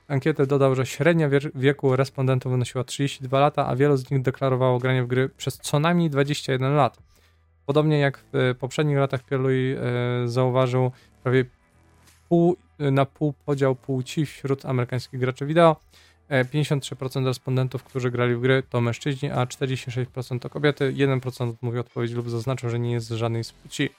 ankiety 0.09 0.47
dodał, 0.47 0.75
że 0.75 0.87
średnia 0.87 1.29
wie- 1.29 1.41
wieku 1.55 1.97
respondentów 1.97 2.53
wynosiła 2.53 2.85
32 2.85 3.41
lata, 3.41 3.67
a 3.67 3.77
wielu 3.77 3.97
z 3.97 4.11
nich 4.11 4.23
deklarowało 4.23 4.79
granie 4.79 5.03
w 5.03 5.07
gry 5.07 5.29
przez 5.37 5.59
co 5.59 5.81
najmniej 5.81 6.11
21 6.11 6.75
lat. 6.77 6.99
Podobnie 7.69 7.99
jak 7.99 8.19
w 8.19 8.37
e, 8.37 8.55
poprzednich 8.55 8.97
latach 8.97 9.25
Pierre-Louis 9.25 9.77
e, 9.79 10.29
zauważył 10.29 10.91
prawie 11.23 11.45
pół 12.29 12.57
na 12.79 13.07
pół 13.07 13.33
podział 13.33 13.75
płci 13.75 14.27
wśród 14.27 14.67
amerykańskich 14.67 15.21
graczy 15.21 15.47
wideo. 15.47 15.77
E, 16.29 16.45
53% 16.45 17.27
respondentów, 17.27 17.85
którzy 17.85 18.11
grali 18.11 18.35
w 18.35 18.41
gry, 18.41 18.63
to 18.71 18.81
mężczyźni, 18.81 19.31
a 19.31 19.47
46% 19.47 20.39
to 20.39 20.51
kobiety. 20.51 20.93
1% 20.93 21.51
odmówił 21.51 21.81
odpowiedzi 21.81 22.15
lub 22.15 22.31
zaznaczył, 22.31 22.71
że 22.71 22.79
nie 22.79 22.93
jest 22.93 23.07
z 23.07 23.13
żadnej 23.13 23.45
z 23.45 23.53
płci. 23.53 23.91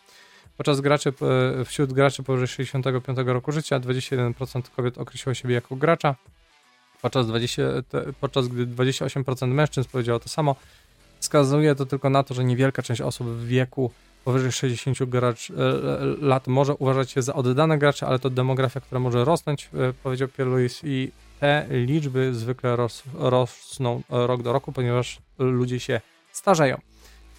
Podczas 0.58 0.82
graczy, 0.82 1.14
e, 1.60 1.66
wśród 1.66 1.94
graczy 1.94 2.24
powyżej 2.24 2.48
65 2.48 3.18
roku 3.26 3.52
życia 3.52 3.80
21% 3.80 4.70
kobiet 4.76 4.98
określiło 4.98 5.34
siebie 5.34 5.56
jako 5.56 5.76
gracza, 5.76 6.16
podczas, 7.02 7.28
20, 7.28 7.64
te, 7.90 8.14
podczas 8.22 8.48
gdy 8.48 8.68
28% 8.68 9.48
mężczyzn 9.48 9.90
powiedziało 9.92 10.20
to 10.20 10.30
samo. 10.30 10.56
Wskazuje 11.20 11.76
to 11.76 11.86
tylko 11.86 12.10
na 12.10 12.24
to, 12.24 12.34
że 12.34 12.44
niewielka 12.44 12.82
część 12.82 13.02
osób 13.02 13.28
w 13.28 13.48
wieku 13.48 13.92
powyżej 14.26 14.52
60 14.52 15.06
gracz, 15.06 15.50
e, 15.50 15.54
lat 16.22 16.48
może 16.48 16.76
uważać 16.76 17.12
się 17.12 17.22
za 17.22 17.34
oddane 17.34 17.78
gracze, 17.78 18.08
ale 18.08 18.20
to 18.20 18.30
demografia, 18.30 18.80
która 18.80 19.00
może 19.00 19.26
rosnąć, 19.26 19.70
e, 19.74 19.94
powiedział 20.04 20.28
Pierre 20.28 20.52
Louis 20.52 20.82
i 20.84 21.12
te 21.40 21.66
liczby 21.70 22.34
zwykle 22.34 22.76
ros, 22.76 23.04
rosną 23.14 24.02
rok 24.10 24.44
do 24.44 24.54
roku, 24.54 24.72
ponieważ 24.72 25.20
ludzie 25.40 25.80
się 25.80 26.02
starzeją. 26.32 26.78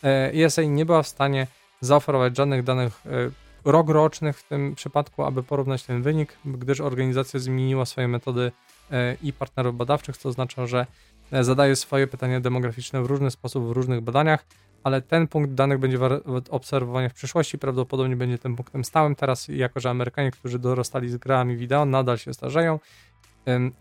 E, 0.05 0.33
ESA 0.45 0.63
nie 0.63 0.87
była 0.87 1.03
w 1.03 1.09
stanie 1.09 1.47
zaoferować 1.81 2.37
żadnych 2.37 2.63
danych 2.63 3.07
e, 3.07 3.31
rokrocznych 3.65 4.39
w 4.39 4.49
tym 4.49 4.75
przypadku, 4.75 5.25
aby 5.25 5.43
porównać 5.43 5.83
ten 5.83 6.03
wynik, 6.03 6.37
gdyż 6.45 6.81
organizacja 6.81 7.41
zmieniła 7.41 7.87
swoje 7.87 8.09
metody 8.09 8.53
e, 8.91 9.17
i 9.23 9.33
partnerów 9.33 9.77
badawczych, 9.77 10.17
co 10.17 10.29
oznacza, 10.29 10.67
że 10.67 10.81
e, 10.81 10.87
zadaje 11.33 11.77
swoje 11.77 12.07
pytania 12.07 12.41
demograficzne 12.41 13.03
w 13.03 13.07
różny 13.07 13.31
sposób 13.31 13.69
w 13.69 13.71
różnych 13.71 14.01
badaniach, 14.01 14.45
ale 14.85 15.03
ten 15.03 15.29
punkt 15.29 15.55
danych 15.55 15.79
będzie 15.79 15.99
obserwowania 16.51 17.09
w 17.09 17.15
przyszłości, 17.15 17.59
prawdopodobnie 17.59 18.17
będzie 18.17 18.39
tym 18.39 18.57
punktem 18.57 18.85
stałym 18.85 19.15
teraz, 19.15 19.49
jako 19.49 19.81
że 19.81 19.91
Amerykanie, 19.91 20.31
którzy 20.31 20.59
dorastali 20.59 21.09
z 21.09 21.17
grami 21.17 21.57
wideo, 21.57 21.85
nadal 21.85 22.19
się 22.19 22.35
starzeją. 22.35 22.79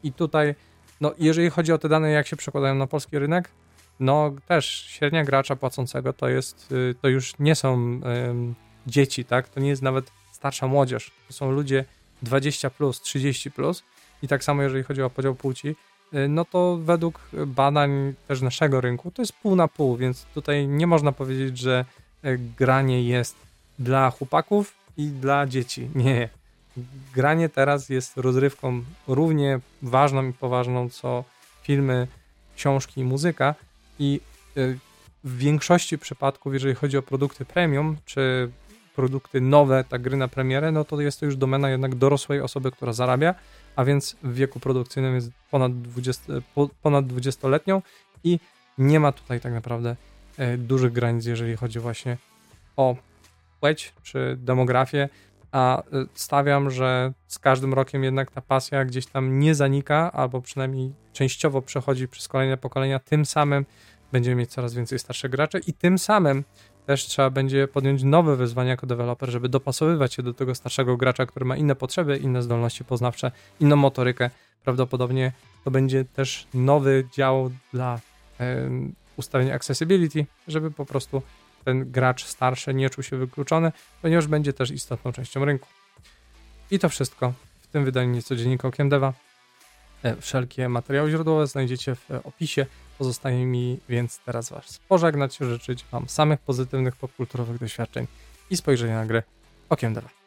I 0.04 0.14
tutaj, 0.14 0.56
no 1.02 1.14
jeżeli 1.20 1.50
chodzi 1.50 1.72
o 1.72 1.78
te 1.78 1.90
dane, 1.90 2.12
jak 2.12 2.28
się 2.28 2.36
przekładają 2.36 2.76
na 2.76 2.88
polski 2.88 3.20
rynek, 3.20 3.52
no 4.00 4.34
też 4.48 4.66
średnia 4.90 5.24
gracza 5.24 5.56
płacącego 5.56 6.14
to 6.14 6.30
jest, 6.30 6.72
y, 6.72 6.96
to 7.02 7.08
już 7.08 7.40
nie 7.40 7.56
są 7.56 7.76
ym, 7.76 8.56
dzieci, 8.88 9.26
tak? 9.26 9.50
To 9.50 9.60
nie 9.60 9.70
jest 9.70 9.82
nawet 9.82 10.12
starsza 10.32 10.68
młodzież. 10.68 11.12
To 11.28 11.34
są 11.34 11.52
ludzie 11.52 11.86
20 12.22 12.70
plus, 12.70 13.02
30 13.02 13.52
plus. 13.52 13.84
I 14.22 14.28
tak 14.28 14.44
samo 14.44 14.64
jeżeli 14.64 14.84
chodzi 14.84 15.02
o 15.02 15.10
podział 15.10 15.36
płci, 15.36 15.76
no 16.30 16.46
to 16.46 16.78
według 16.84 17.30
badań 17.48 18.14
też 18.28 18.42
naszego 18.42 18.82
rynku 18.82 19.12
to 19.12 19.22
jest 19.22 19.34
pół 19.34 19.56
na 19.56 19.68
pół, 19.68 19.98
więc 19.98 20.26
tutaj 20.34 20.68
nie 20.68 20.88
można 20.88 21.12
powiedzieć, 21.12 21.58
że 21.58 21.86
y, 22.26 22.40
granie 22.58 23.04
jest 23.04 23.36
dla 23.80 24.12
chłopaków 24.12 24.74
i 24.98 25.08
dla 25.08 25.48
dzieci. 25.48 25.90
Nie. 25.96 26.30
Granie 27.14 27.50
teraz 27.50 27.90
jest 27.90 28.18
rozrywką 28.18 28.84
równie 29.08 29.60
ważną 29.82 30.30
i 30.30 30.34
poważną 30.34 30.90
co 30.90 31.24
filmy, 31.64 32.08
książki 32.56 33.02
i 33.02 33.04
muzyka 33.04 33.56
i 34.00 34.22
y, 34.58 34.80
w 35.24 35.38
większości 35.38 35.98
przypadków, 35.98 36.54
jeżeli 36.54 36.76
chodzi 36.76 36.98
o 36.98 37.02
produkty 37.02 37.46
premium, 37.46 37.98
czy 38.06 38.50
produkty 39.00 39.42
nowe, 39.42 39.84
tak 39.84 40.02
gry 40.02 40.18
na 40.18 40.28
premierę, 40.28 40.72
no 40.72 40.86
to 40.86 41.02
jest 41.02 41.20
to 41.20 41.26
już 41.26 41.36
domena 41.36 41.70
jednak 41.70 41.96
dorosłej 41.96 42.42
osoby, 42.42 42.72
która 42.72 42.94
zarabia, 42.94 43.36
a 43.76 43.86
więc 43.86 44.16
w 44.24 44.34
wieku 44.34 44.60
produkcyjnym 44.60 45.16
jest 45.16 45.32
ponad 45.52 45.82
20, 45.82 46.34
po- 46.56 46.70
ponad 46.82 47.06
20-letnią 47.06 47.82
i 48.24 48.40
nie 48.78 49.00
ma 49.00 49.12
tutaj 49.12 49.40
tak 49.40 49.54
naprawdę 49.54 49.96
e, 50.38 50.58
dużych 50.58 50.92
granic, 50.92 51.26
jeżeli 51.26 51.56
chodzi 51.56 51.80
właśnie 51.80 52.18
o 52.78 52.96
płeć 53.60 53.94
czy 54.04 54.38
demografię, 54.40 55.10
a 55.52 55.80
e, 55.80 55.84
stawiam, 56.14 56.72
że 56.72 57.14
z 57.28 57.40
każdym 57.40 57.74
rokiem 57.74 58.04
jednak 58.04 58.32
ta 58.32 58.42
pasja 58.42 58.86
gdzieś 58.86 59.06
tam 59.06 59.40
nie 59.40 59.56
zanika, 59.56 60.12
albo 60.12 60.42
przynajmniej 60.42 60.94
częściowo 61.14 61.62
przechodzi 61.62 62.08
przez 62.08 62.28
kolejne 62.28 62.58
pokolenia, 62.58 63.00
tym 63.00 63.26
samym 63.26 63.66
będziemy 64.12 64.36
mieć 64.36 64.52
coraz 64.52 64.74
więcej 64.74 65.00
starszych 65.00 65.32
graczy 65.32 65.60
i 65.68 65.74
tym 65.74 65.98
samym 65.98 66.44
też 66.90 67.06
trzeba 67.06 67.30
będzie 67.30 67.68
podjąć 67.68 68.04
nowe 68.04 68.36
wyzwania 68.36 68.70
jako 68.70 68.88
deweloper, 68.88 69.30
żeby 69.30 69.50
dopasowywać 69.50 70.14
się 70.14 70.24
do 70.24 70.34
tego 70.34 70.56
starszego 70.56 70.98
gracza, 70.98 71.26
który 71.26 71.46
ma 71.46 71.58
inne 71.58 71.76
potrzeby, 71.76 72.18
inne 72.18 72.44
zdolności 72.44 72.86
poznawcze, 72.86 73.32
inną 73.60 73.76
motorykę. 73.76 74.30
Prawdopodobnie 74.64 75.32
to 75.64 75.72
będzie 75.72 76.06
też 76.06 76.48
nowy 76.54 77.08
dział 77.14 77.52
dla 77.74 78.00
em, 78.40 78.94
ustawienia 79.18 79.54
accessibility, 79.56 80.26
żeby 80.48 80.72
po 80.72 80.86
prostu 80.86 81.22
ten 81.66 81.92
gracz 81.92 82.26
starszy 82.26 82.74
nie 82.74 82.90
czuł 82.90 83.04
się 83.04 83.18
wykluczony, 83.18 83.72
ponieważ 84.02 84.28
będzie 84.28 84.54
też 84.54 84.72
istotną 84.72 85.12
częścią 85.12 85.46
rynku. 85.46 85.68
I 86.72 86.80
to 86.80 86.90
wszystko 86.90 87.34
w 87.62 87.68
tym 87.68 87.86
wydaniu 87.86 88.12
nieco 88.12 88.36
dziennika 88.36 88.68
Okiem 88.68 88.90
Deva. 88.90 89.14
E, 90.04 90.16
Wszelkie 90.16 90.70
materiały 90.70 91.12
źródłowe 91.12 91.48
znajdziecie 91.48 91.96
w 91.96 92.12
e, 92.12 92.24
opisie. 92.24 92.66
Pozostaje 93.00 93.46
mi 93.46 93.80
więc 93.90 94.20
teraz 94.26 94.50
Was 94.50 94.80
pożegnać, 94.88 95.38
życzyć 95.38 95.86
Wam 95.92 96.10
samych 96.10 96.40
pozytywnych 96.40 96.96
popkulturowych 96.96 97.60
doświadczeń 97.60 98.08
i 98.50 98.58
spojrzenia 98.58 98.96
na 98.96 99.06
gry 99.06 99.24
Okiem 99.70 99.94
Deva. 99.94 100.19